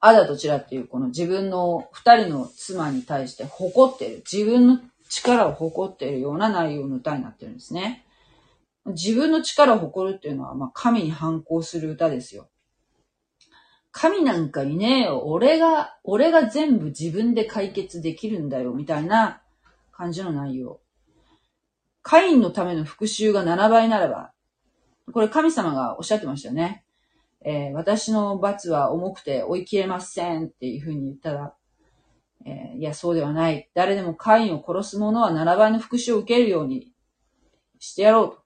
[0.00, 4.22] アダとチラっていうこの自分の二人の妻に対して誇ってる。
[4.30, 8.04] 自分の力を誇っているような内容の歌になってるんですね。
[8.86, 12.48] 自分の力を誇るっていうのは、まあ、神に反抗する歌ですよ。
[13.90, 15.22] 神なんかいねえよ。
[15.24, 18.72] 俺が、俺が全部自分で解決できるんだよ。
[18.72, 19.40] みたいな
[19.90, 20.80] 感じの内容。
[22.08, 24.30] カインのための復讐が7倍ならば、
[25.12, 26.84] これ神様がおっしゃってましたよね。
[27.44, 31.54] えー、私の罰は重くて追い切れませんっていうふうに言ったら、
[32.44, 33.68] えー、いや、そうではない。
[33.74, 36.92] 誰でもカインを殺す者は7倍の復讐を受けるように
[37.80, 38.38] してやろうと。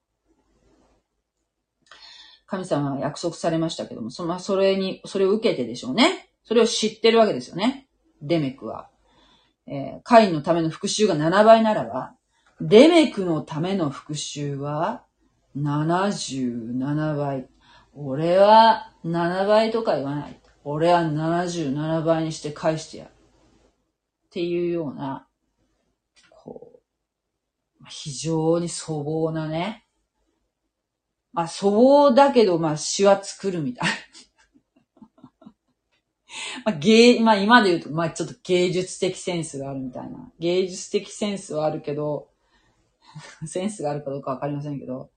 [2.46, 6.30] 神様は約束されましたけども、その、それに、それを受けてでしょうね。
[6.44, 7.88] それを知ってるわけですよね。
[8.22, 8.88] デメクは。
[9.66, 12.14] えー、カインのための復讐が7倍ならば、
[12.60, 15.04] デメクのための復讐は
[15.56, 17.48] 77倍。
[17.94, 20.40] 俺は7倍とか言わない。
[20.62, 23.10] 俺は77倍にして返してやる。
[23.10, 23.12] っ
[24.30, 25.26] ていうような、
[26.28, 26.80] こ
[27.80, 29.86] う、非常に粗暴なね、
[31.32, 33.88] まあ、粗暴だけど、まあ、詩は作るみたい。
[36.64, 40.32] まあ、芸、まあ、今で言うと、まあ、ちょっと芸術的センスがあるみたいな。
[40.38, 42.29] 芸術的センスはあるけど、
[43.46, 45.10] センスがあるかどうかわかりませんけど。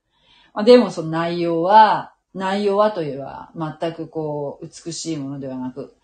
[0.54, 5.96] まあ、でも、その内容は、内容はといえば、全くこう、美しいものではなく、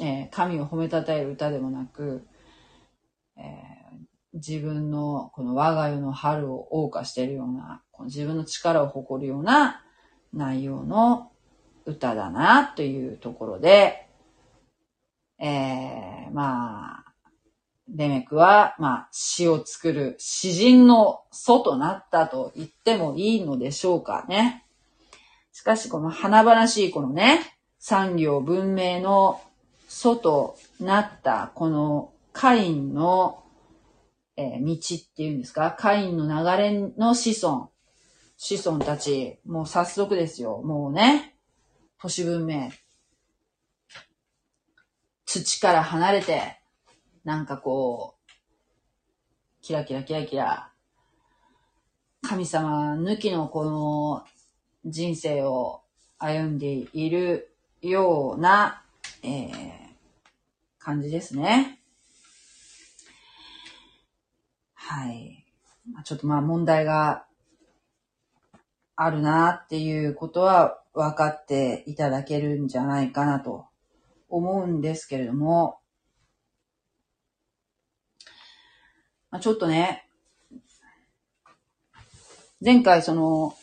[0.00, 2.26] えー、神を褒めたたえる歌でもなく、
[3.36, 9.82] えー、自分のこの我が世の春を謳歌しているような、この自分の力を誇るような
[10.32, 11.30] 内容の
[11.84, 14.06] 歌だなというところで、
[15.38, 17.09] えー、まあ、
[17.92, 24.64] デメクは、まあ、詩を作る詩人の祖となったと言ってもいいのでしょうかね。
[25.52, 27.40] しかし、この華々しいこのね、
[27.78, 29.40] 産業文明の
[29.88, 33.42] 祖となったこのカインの、
[34.36, 35.74] えー、道っていうんですか？
[35.76, 37.70] カインの流れの子孫。
[38.36, 40.62] 子孫たち、もう早速ですよ。
[40.62, 41.34] もうね、
[42.00, 42.70] 都市文明。
[45.26, 46.59] 土から離れて、
[47.24, 48.30] なんかこう、
[49.62, 50.70] キラキラキラキラ、
[52.22, 54.24] 神様抜きのこの
[54.84, 55.82] 人生を
[56.18, 58.82] 歩んでいるような、
[59.22, 59.50] えー、
[60.78, 61.80] 感じですね。
[64.74, 65.44] はい。
[66.04, 67.24] ちょっとまあ問題が
[68.96, 73.66] あるなっていうことは分かっていただけるんじゃないかなと
[74.28, 75.79] 思うんですけれども、
[79.30, 80.06] まあ、ちょっとね、
[82.64, 83.54] 前回その、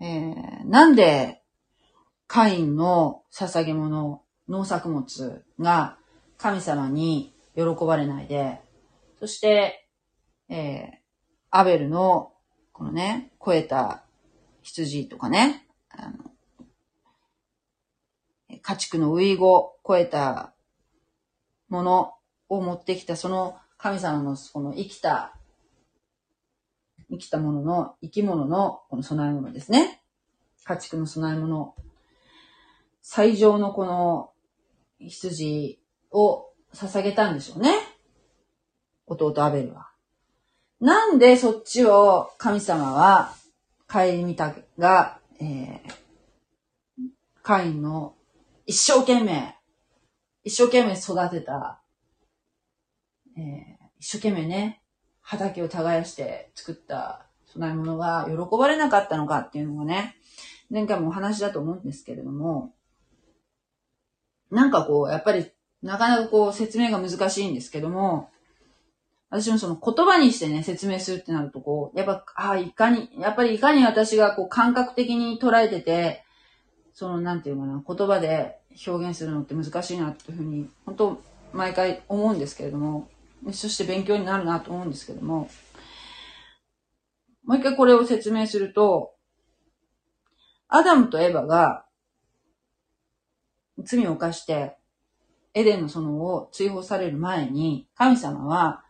[0.00, 1.42] えー、なんで
[2.26, 5.98] カインの捧げ物、農作物が
[6.38, 8.60] 神様に喜ばれないで、
[9.18, 9.88] そして、
[10.48, 10.90] えー、
[11.50, 12.32] アベルの
[12.72, 14.04] このね、肥えた
[14.62, 16.14] 羊とかね、あの、
[18.60, 20.52] 家畜のウイゴ、肥えた
[21.68, 22.15] もの
[22.48, 25.36] を持ってきた、その神様のこの生きた、
[27.10, 30.02] 生きたものの、生き物のこの供え物ですね。
[30.64, 31.74] 家畜の供え物。
[33.02, 34.30] 最上のこの
[34.98, 35.78] 羊
[36.10, 37.72] を捧げたんでしょうね。
[39.06, 39.90] 弟アベルは。
[40.80, 43.32] なんでそっちを神様は、
[43.88, 45.92] 帰り見たが、えー、
[47.42, 48.14] カインの
[48.66, 49.54] 一生懸命、
[50.42, 51.80] 一生懸命育てた、
[53.36, 54.80] えー、一生懸命ね、
[55.20, 60.16] 畑を耕して作った供え物が喜ばれなかったのかっていうのがね、
[60.70, 62.72] 前回もお話だと思うんですけれども、
[64.50, 65.50] なんかこう、やっぱり、
[65.82, 68.30] なかなかこう、説明が難しいんですけども、
[69.28, 76.24] 私もその言葉にしてね、説明するってなるとこう、やっぱ、ああ、いかに、やっぱりいかに私がこう感覚的に捉えてて、
[76.94, 81.22] その、なんていうかな、言葉で表現するのって難しいなっていうふうに、本当
[81.52, 83.08] 毎回思うんですけれども、
[83.52, 85.48] そして勉強になるなと思うんですけども、
[87.44, 89.14] もう一回これを説明すると、
[90.68, 91.86] アダムとエバが
[93.84, 94.76] 罪を犯して、
[95.54, 98.84] エデンの園を追放される前に、神様は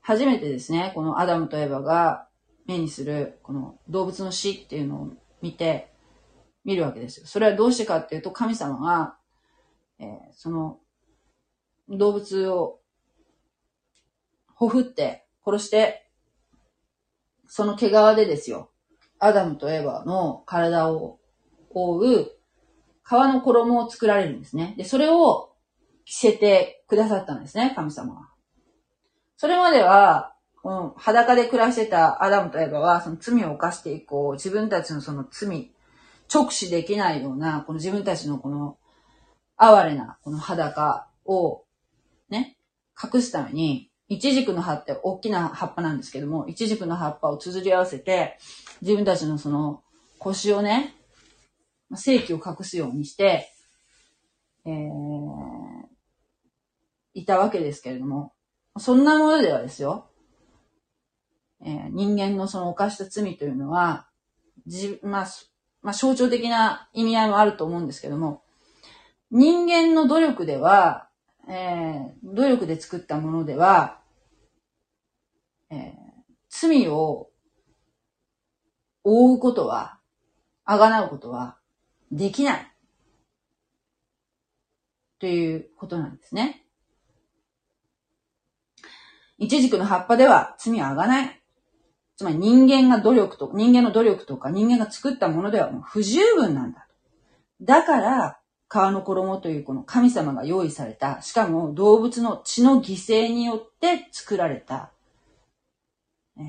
[0.00, 2.26] 初めてですね、このアダムとエバが
[2.66, 5.92] 目にする、この動物の死っていうのを見て、
[6.64, 7.26] 見るわけですよ。
[7.26, 9.16] それはどうしてかっていうと、神様が、
[9.98, 10.78] えー、その、
[11.88, 12.79] 動物を、
[14.60, 16.06] ほふって殺して、
[17.48, 18.70] その毛皮でですよ、
[19.18, 21.18] アダムとエバの体を
[21.70, 22.32] 覆う
[23.02, 24.74] 皮の衣を作られるんですね。
[24.76, 25.54] で、それを
[26.04, 28.28] 着せてくださったんですね、神様は。
[29.38, 35.72] それまでは、うん、裸で暮らしてたアダムとエバは、その罪を犯して以降、自分たちのその罪、
[36.32, 38.76] 直視できないような、この自分たちのこの、
[39.56, 41.64] 哀れな、この裸を、
[42.28, 42.58] ね、
[43.02, 48.38] 隠すために、イチジクの葉って大きな葉っぱなんですけども、イチジクの葉っぱを綴り合わせて、
[48.82, 49.84] 自分たちのその
[50.18, 50.96] 腰をね、
[51.94, 53.52] 正規を隠すようにして、
[54.66, 54.90] えー、
[57.14, 58.32] いたわけですけれども、
[58.80, 60.10] そんなものではですよ、
[61.64, 64.08] えー、人間のその犯した罪というのは、
[64.66, 65.26] じ、まあ、
[65.82, 68.42] まあ、象徴的な意味合いもあると思うんですけども、
[69.30, 71.08] 人間の努力では、
[71.48, 73.99] えー、努力で作ったものでは、
[75.70, 75.90] えー、
[76.48, 77.30] 罪を
[79.04, 79.98] 覆うことは、
[80.64, 81.58] あがなうことは
[82.12, 82.66] できない。
[85.18, 86.64] ということなんですね。
[89.38, 91.40] イチジクの葉っぱでは罪はあがない。
[92.16, 96.86] つまり人間が努力と、人間の努力とか人間が作ったものではもう不十分なんだ。
[97.62, 98.40] だから、
[98.70, 104.92] 皮の衣というこの神様が用意された、しかも動物の血の犠牲によって作られた、
[106.40, 106.46] えー、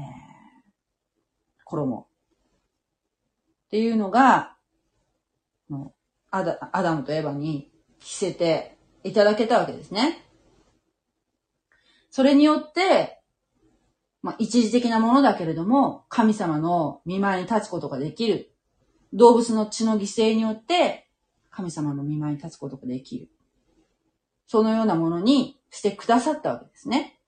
[1.66, 2.00] 衣。
[2.00, 4.56] っていうのが、
[6.30, 10.26] アダアダムとエヴァに着せていただけたわけですね。
[12.10, 13.22] それによって、
[14.22, 18.54] まあ、一時的なものだけれども、神様の見舞いに立つことができる。
[19.14, 21.10] 動物の血の犠牲によって、
[21.50, 23.30] 神様の見舞いに立つことができる。
[24.48, 27.21] そのようなものにしてくださったわけですね。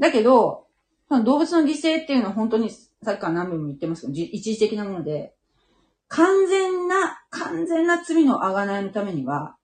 [0.00, 0.66] だけど、
[1.10, 5.34] 動物の犠牲っていうのは本当に、さっきから何分も言ってますけど、一時的なもので、
[6.08, 9.56] 完全な、完全な罪のあがないのためには、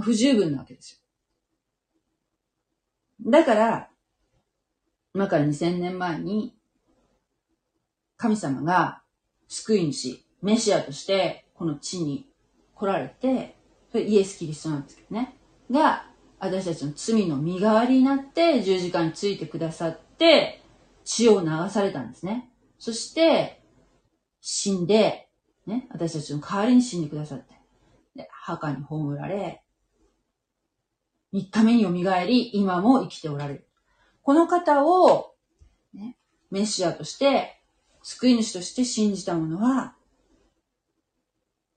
[0.00, 1.00] 不十分なわけです
[3.22, 3.30] よ。
[3.30, 3.90] だから、
[5.14, 6.56] 今から2000年前に、
[8.16, 9.02] 神様が
[9.48, 12.28] 救い主、メシアとして、この地に
[12.74, 13.56] 来られて、
[13.92, 15.36] それイエス・キリストなんですけどね。
[15.70, 16.06] が、
[16.44, 20.60] 私たちの罪の身代わりになって十字架についてくださって、
[21.02, 22.50] 血を流されたんですね。
[22.78, 23.62] そして、
[24.42, 25.28] 死んで、
[25.66, 27.54] ね、私たちの代わりに死んでくださって、
[28.14, 29.62] で、墓に葬られ、
[31.32, 31.92] 3日目に蘇
[32.26, 33.66] り、今も生きておられる。
[34.22, 35.34] この方を、
[35.94, 36.18] ね、
[36.50, 37.58] メシアとして、
[38.02, 39.94] 救い主として信じた者は、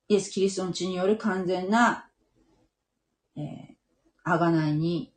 [0.10, 2.10] イエス・キリストの血による完全な、
[3.38, 3.67] えー、
[4.28, 5.14] 贖いに、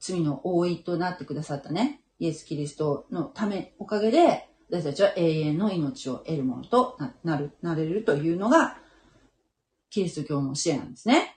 [0.00, 8.78] 罪の覆いとなってくださったね、イエス・キリストのため、おかげで、私たちは永遠の命を得るものとなる、なれるというのが、
[9.90, 11.36] キリスト教の教えなんですね。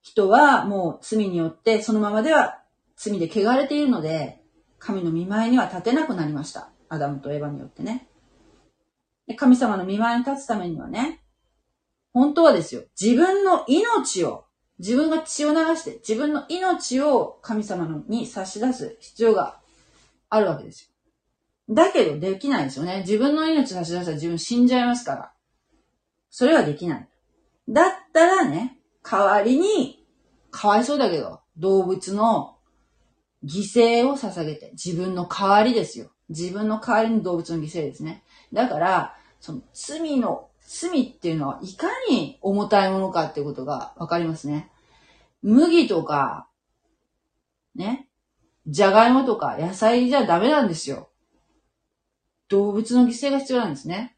[0.00, 2.60] 人はもう罪によってそのままでは
[2.96, 4.42] 罪で汚れているので、
[4.78, 6.70] 神の見舞いには立てなくなりました。
[6.88, 8.08] アダムとエヴァによってね。
[9.36, 11.21] 神様の見舞いに立つためにはね、
[12.12, 14.44] 本当はですよ、自分の命を、
[14.78, 19.60] 自分が血を流して、自分の命を神様に差し出す必要が
[20.28, 20.84] あるわけです
[21.68, 21.74] よ。
[21.74, 23.00] だけどできないですよね。
[23.06, 25.32] 自分の命差し出したら自分死んじゃいますから。
[26.30, 27.08] それはできない。
[27.68, 30.04] だったらね、代わりに
[30.50, 32.56] かわいそうだけど、動物の
[33.44, 36.10] 犠牲を捧げて、自分の代わりですよ。
[36.28, 38.22] 自分の代わりに動物の犠牲ですね。
[38.52, 44.70] だから、その罪の、罪っていうのはいかに重たいものかっていうことがわかりますね。
[45.42, 46.48] 麦とか、
[47.74, 48.08] ね、
[48.66, 51.10] じゃがいもとか野菜じゃダメなんですよ。
[52.48, 54.16] 動物の犠牲が必要なんですね。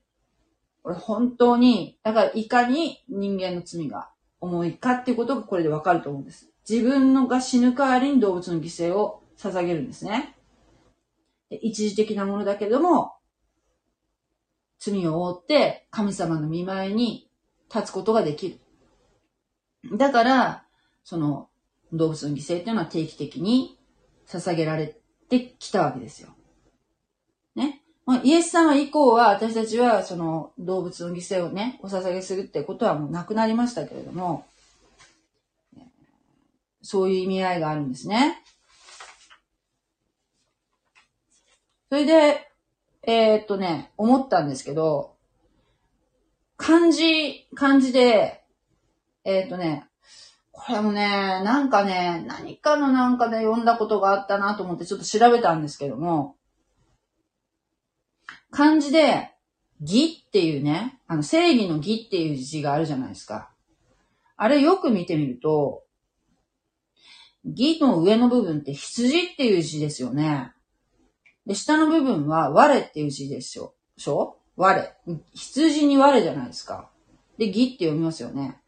[0.85, 6.51] これ本当に、だからいかに人間の罪が重いかっていうことがこれでわかると思うんです。
[6.69, 10.37] 自分のが死ぬ代わりに動物の犠牲を捧げるんですね。
[11.51, 13.14] 一時的なものだけども、
[14.79, 17.29] 罪を負って神様の見舞いに
[17.75, 19.97] 立つことができる。
[19.97, 20.65] だから、
[21.03, 21.49] その
[21.93, 23.79] 動物の犠牲っていうのは定期的に
[24.27, 24.97] 捧げられ
[25.29, 26.31] てきたわけですよ。
[27.55, 27.83] ね。
[28.23, 34.47] イエス様以降は私たちはその動物の犠牲をね、お捧げするってことはもうなくなりましたけれども、
[36.83, 38.43] そういう意味合いがあるんですね。
[41.89, 42.51] それで、
[43.07, 45.15] えー、っとね、思ったんですけど、
[46.57, 48.45] 漢字、漢字で、
[49.25, 49.87] えー、っとね、
[50.53, 51.09] これもね、
[51.45, 56.37] なんかね、何かのなんかで読んだことがあったなと思ってちょっと調べたんですけども、
[58.51, 59.33] 漢字で、
[59.81, 63.51] 義っていうね、あの、正義の義っていう字があるじゃないですか。
[64.37, 65.83] あれよく見てみると、
[67.45, 70.54] 義の上の部分って羊っていう字ですよね。
[71.47, 73.75] で、下の部分は我っていう字ですよ。
[73.97, 74.39] しょ？
[74.57, 74.93] 我。
[75.35, 76.91] 羊に我じゃないですか。
[77.39, 78.61] で、義って読みますよね。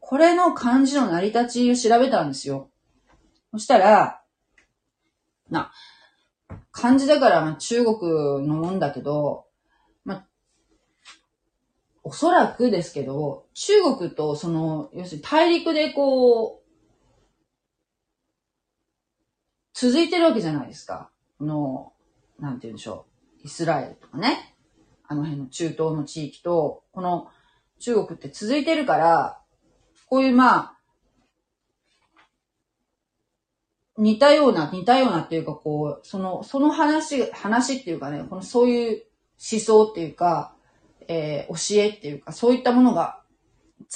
[0.00, 2.70] これの漢字の成り立ちを調べたんですよ。
[3.52, 4.22] そしたら、
[5.50, 5.72] な、
[6.72, 9.46] 漢字だから中国のもんだけど、
[10.04, 10.26] ま
[12.02, 16.66] おそらくですけど、中国とその、要するに大陸でこう、
[19.74, 21.10] 続いてるわけじゃないですか。
[21.40, 21.92] の、
[22.38, 23.06] なんて言うんでしょ
[23.42, 23.46] う。
[23.46, 24.56] イスラエルとかね。
[25.08, 27.28] あの辺の中東の地域と、この
[27.78, 29.40] 中国って続いてるから、
[30.08, 30.76] こういうまあ、
[33.98, 39.06] 似たような、似たようなっていうか、こう、その、その話、話っていうかね、このそういう
[39.52, 40.54] 思想っていうか、
[41.08, 43.22] えー、教えっていうか、そういったものが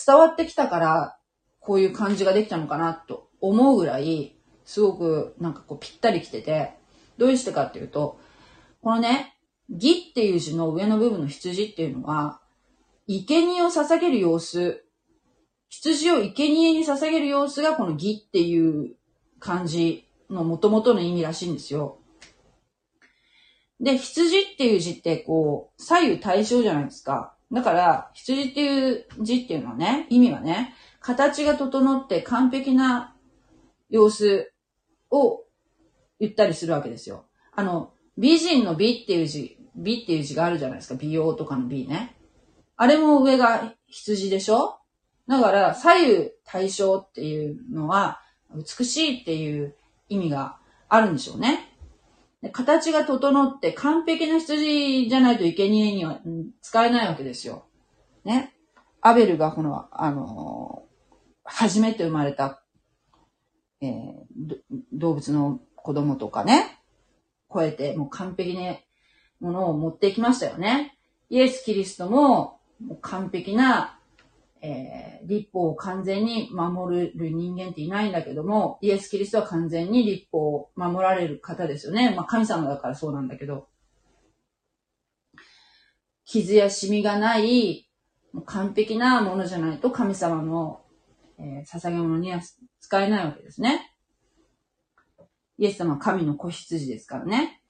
[0.06, 1.18] 伝わってきたから、
[1.58, 6.74] こういう感じができたのかなと思うぐらい、すごくなんかこうぴったりきてて、
[7.18, 8.18] どうしてかっていうと、
[8.82, 9.36] このね、
[9.68, 12.40] 義っていう字の上の部分の羊っていうのは、
[13.06, 14.84] 生贄を捧げる様子、
[15.68, 18.96] 羊を生贄に捧げる様子がこの義っていう
[19.38, 21.98] 漢字の元々の意味らしいんですよ。
[23.80, 27.34] で、羊っていう字ってこう、左右対称じゃないですか。
[27.52, 33.16] だから、羊っていう字っていうのはね、意味はね、形が整って完璧な
[33.88, 34.52] 様子
[35.10, 35.44] を
[36.18, 37.24] 言ったりするわけですよ。
[37.52, 40.94] あの、美人の美っていう字、美っていう字があるじゃないですか。
[40.94, 42.14] 美容とかの美ね。
[42.76, 44.78] あれも上が羊でしょ？
[45.26, 48.20] だから、左右対称っていうのは、
[48.54, 49.74] 美しいっていう
[50.10, 50.58] 意味が
[50.90, 51.66] あるんでしょうね。
[52.52, 56.20] 形が整って完璧な羊じゃないと生贄には
[56.60, 57.64] 使えないわけですよ。
[58.24, 58.52] ね？
[59.00, 60.82] アベルがこの、あの、
[61.42, 62.62] 初めて生まれた、
[63.80, 64.58] えー、
[64.92, 66.79] 動物の子供とかね、
[67.52, 68.76] 超えて、もう完璧な
[69.40, 70.96] ものを持ってきましたよね。
[71.28, 74.00] イエス・キリストも、も完璧な
[74.62, 82.14] えー、立法を完全に守る人間っていないんだけども、イエス・キリストは完全に立法を守られる方ですよね。
[82.14, 83.68] まあ神様だからそうなんだけど。
[86.26, 87.88] 傷やシミがない、
[88.32, 90.82] もう完璧なものじゃないと神様の、
[91.38, 92.40] えー、捧げ物には
[92.80, 93.89] 使えないわけですね。
[95.60, 97.60] イエス様は神の子羊ですからね。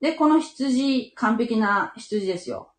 [0.00, 2.72] で、この羊、完璧な羊ですよ。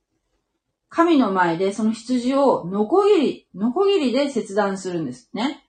[0.90, 5.66] 神の前でその羊をノコギリ、ノコギリで切断するんですね。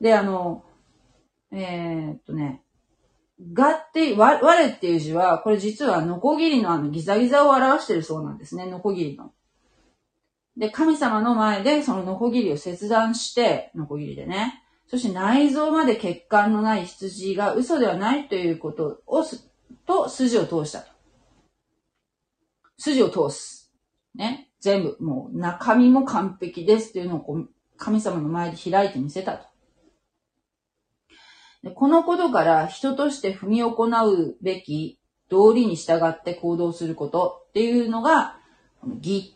[0.00, 0.64] で、あの、
[1.50, 2.62] えー、っとね、
[3.52, 9.32] がって、わ、我っていう字は、これ実はノコギリのあのギザギザを表してるそうなんですね、ノコギリの。
[10.56, 14.63] で、神様の前でそのノコギリを切断して、ノコギリでね。
[14.86, 19.50] そして内臓まで血管のない羊が嘘ではないということをす、
[19.86, 20.90] と筋を通したと。
[22.78, 23.72] 筋を通す。
[24.14, 24.50] ね。
[24.60, 29.46] 全部、もう中身も完璧ですっていうのをこう神様の前で開いてみせたと。
[31.62, 34.98] でこのことから人として踏み行うべき
[35.30, 38.38] 道理に従って行動することっていうのが、
[39.02, 39.34] 義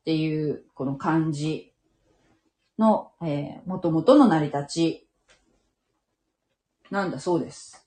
[0.00, 1.69] っていうこの漢字
[2.80, 5.06] の、えー、元々の成り立ち
[6.90, 7.86] なんだそうです。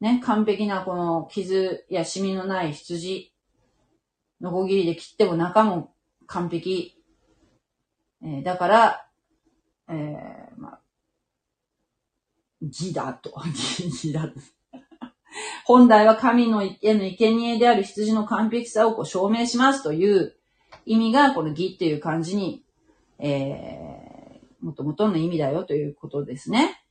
[0.00, 3.32] ね、完璧なこの傷やシミのない羊
[4.40, 5.92] のこぎりで切っても中も
[6.26, 6.96] 完璧
[8.24, 9.06] えーだから、
[9.88, 10.80] えーまあ、
[12.60, 13.34] 義だと。
[13.84, 14.34] 義だと。
[15.66, 20.36] 本来は神のへの生贄である羊の完璧さをこう証明しますという
[20.86, 22.64] 意味が、この義っていう漢字に、
[23.18, 24.11] え、
[24.62, 26.82] もともとの意味だよということですね。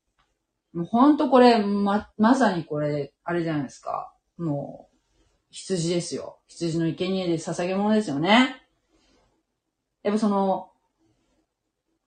[0.74, 4.14] もうほんとこれ、ま、まさにこれ、あれじゃないですか。
[4.38, 4.98] もう、
[5.50, 6.40] 羊ですよ。
[6.48, 8.62] 羊の生贄で捧げ物ですよね。
[10.04, 10.70] やっぱその、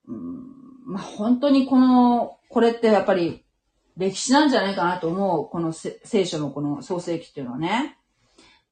[0.06, 0.44] うん、
[0.86, 3.44] まあ、本当にこの、これってやっぱり
[3.96, 7.98] 歴史なんじゃないかなと思う、この聖書のこの創世記っていうのはね。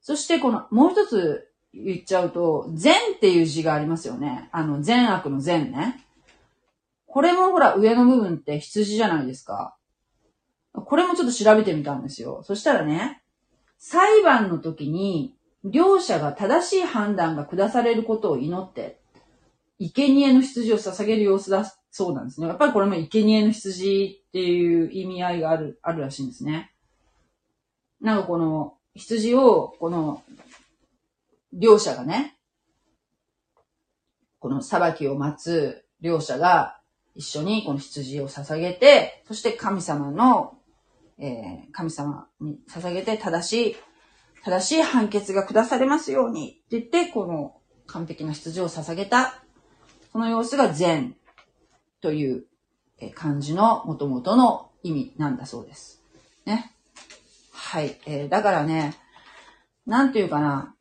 [0.01, 4.49] そしてこの、もう一つ言っちゃうと、善っていう字がありますよね。
[4.53, 6.05] あの、善悪の善ね。
[7.13, 9.77] これもほら、上の部分って羊じゃないですか。
[10.73, 12.43] これもちょっと調べてみたんですよ。
[12.43, 13.23] そしたらね、
[13.77, 18.99] 裁判の時に、両者が正しい判断が下されることを祈って、
[19.79, 22.47] 生贄の羊を捧げる様子だそうなんですね。
[22.47, 26.73] やっぱりこれも生贄の羊っていう意味合いがある、あるらしいんですね。
[28.01, 30.23] なんかこの羊を、この、
[31.53, 32.39] 両者がね、
[34.39, 36.79] この裁きを待つ両者が
[37.15, 40.59] 一緒にこの羊を捧げて、そして神様の、
[41.19, 43.77] えー神様に捧げて正しい、
[44.45, 47.57] 正しい判決が下されますようにって言って、この
[47.87, 49.43] 完璧な羊を捧げた、
[50.13, 51.17] その様子が善
[52.01, 52.45] という
[53.15, 56.03] 漢字の元々の意味なんだそうです。
[56.45, 56.73] ね。
[57.53, 57.99] はい。
[58.07, 58.95] えーだからね、
[59.87, 60.75] なんていうかな、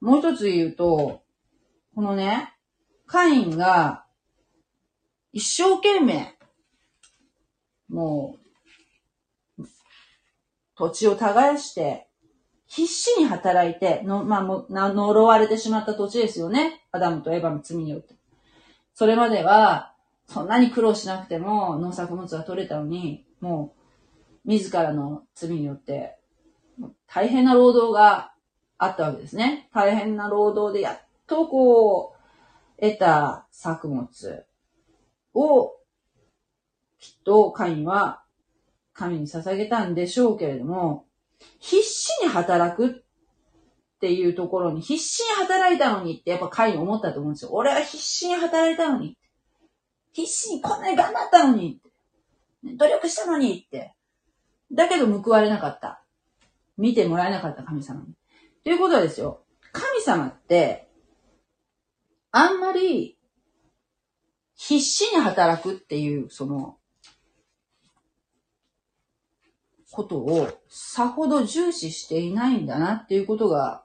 [0.00, 1.22] もう一つ言うと、
[1.94, 2.52] このね、
[3.06, 4.01] カインが
[5.32, 6.34] 一生懸命、
[7.88, 8.36] も
[9.58, 9.64] う、
[10.76, 12.06] 土地を耕して、
[12.66, 16.86] 必死に働いて、の、まあ、もう、呪われてしまった土地ですよね。
[16.90, 18.14] アダムとエヴァの罪によって。
[18.94, 19.94] それまでは、
[20.26, 23.74] そんなに苦労しなくても農作物が取れたのに、も
[24.44, 26.18] う、自らの罪によって、
[27.06, 28.32] 大変な労働が
[28.78, 29.68] あったわけですね。
[29.72, 34.08] 大変な労働でやっとこう、得た作物
[35.34, 35.76] を、
[36.98, 38.22] きっとカインは
[38.92, 41.06] 神に捧げたんでしょうけれども、
[41.58, 47.50] 必死に働くっていうところに、必死に働いたのにってやっぱカイン思ったと思うんですよ。
[47.52, 49.16] 俺は必死に働いたのに。
[50.12, 51.80] 必死にこんなに頑張ったのに。
[52.64, 53.94] 努力したのにって。
[54.72, 56.02] だけど報われなかった。
[56.76, 58.14] 見てもらえなかった神様に。
[58.64, 59.42] ということはですよ。
[59.72, 60.88] 神様って、
[62.30, 63.18] あんまり、
[64.56, 66.76] 必死に働くっていう、その、
[69.92, 73.84] ことをさほど重視していないんだなっていうことが、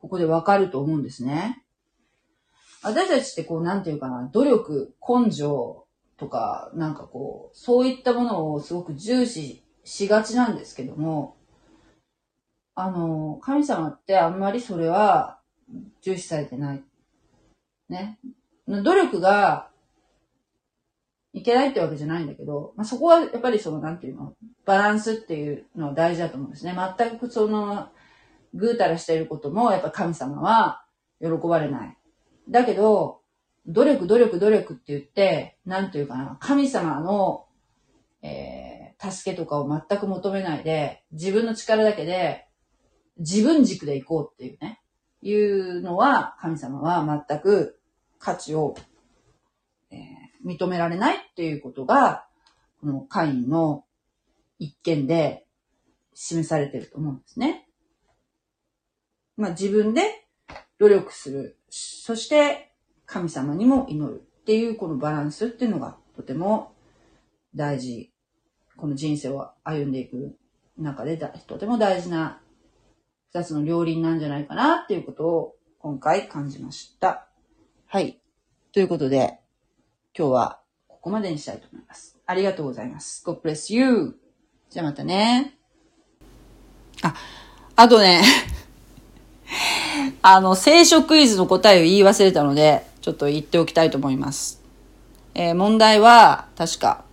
[0.00, 1.64] ここでわかると思うんですね。
[2.82, 5.86] 私たちってこう、なんていうかな、努力、根性
[6.18, 11.36] とか、なんかこう、そういったものをすごく重視しがちなんですけども、
[12.74, 15.40] あの、神様ってあんまりそれは
[16.02, 16.84] 重視されてない。
[17.88, 18.18] ね。
[18.68, 19.68] 努力が
[21.32, 24.34] いけないってわけじゃないんだけど、まあ、そこはやっぱりその、なんていうの、
[24.64, 26.76] バランスっていうのは大事だと思うんですね。
[26.98, 27.88] 全くその、
[28.54, 30.84] ぐうたらしていることも、やっぱ神様は
[31.20, 31.96] 喜ばれない。
[32.48, 33.22] だけど、
[33.66, 37.46] 努力、努力、努力って言って、なんていうかな、神様の、
[38.20, 42.46] えー、助けとかを全く求めないで、自分の力だけで、
[43.18, 44.80] 自分軸で行こうっていうね、
[45.22, 47.80] いうのは、神様は全く
[48.22, 48.76] 価値を、
[49.90, 52.26] えー認められないっていうことが、
[52.80, 53.84] この会員の
[54.58, 55.46] 一件で
[56.14, 57.68] 示されてると思うんですね。
[59.36, 60.26] まあ自分で
[60.78, 61.58] 努力する。
[61.70, 62.72] そして
[63.06, 66.72] 神様にも祈るっていうこのバランスっていうのがとても
[67.54, 68.10] 大事。
[68.76, 70.36] この人生を歩んでいく
[70.76, 72.40] 中でだとても大事な
[73.32, 77.31] 二つの両輪なんじゃないかなっていうことを今回感じました。
[77.92, 78.18] はい。
[78.72, 79.38] ということで、
[80.16, 82.16] 今日はここまでにしたいと思います。
[82.24, 83.22] ありがとうございます。
[83.26, 84.16] God bless you!
[84.70, 85.58] じゃあまたね。
[87.02, 87.14] あ、
[87.76, 88.22] あとね、
[90.22, 94.62] あの、聖書クイズの答えを言い忘れたので、ちょっと言っておきたいと思います。
[95.34, 97.04] えー問題は、確か、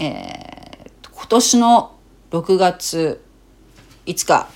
[0.00, 1.98] えー今年の
[2.32, 3.24] 6月
[4.06, 4.48] 5日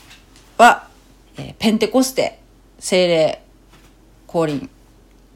[0.59, 0.89] は、
[1.37, 2.41] えーペンテコステ、
[2.81, 3.45] 精霊
[4.27, 4.69] 降臨、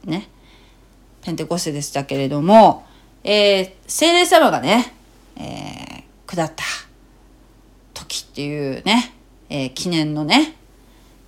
[0.09, 0.29] ね。
[1.23, 2.87] ペンテコステでしたけれども、
[3.25, 4.95] えー、聖霊様がね、
[5.37, 6.63] えー下った
[7.95, 9.15] 時っていうね、
[9.49, 10.55] えー記念のね、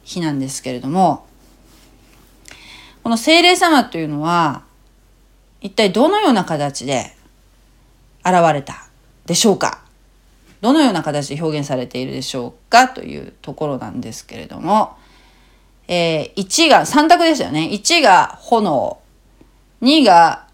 [0.05, 1.27] 日なんですけれども、
[3.03, 4.65] この聖霊様というのは、
[5.63, 7.15] 一体どのような形で
[8.25, 8.89] 現れた
[9.25, 9.83] でしょうか？
[10.61, 12.89] どのような形で表現されているでしょうか？
[12.89, 14.99] というところなんですけれども、
[15.93, 17.69] えー、1が3択ですよね。
[17.73, 19.01] 1が炎、
[19.83, 20.47] 2が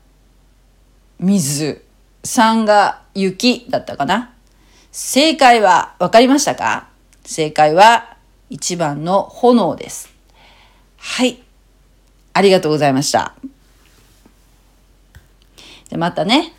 [1.20, 1.84] 水、
[2.24, 4.32] 3が雪だったかな。
[4.92, 6.88] 正解は分かりましたか？
[7.22, 8.16] 正解は
[8.50, 10.08] 1番の炎です。
[10.96, 11.42] はい。
[12.32, 13.34] ありがとうございました。
[15.90, 16.54] でまたね、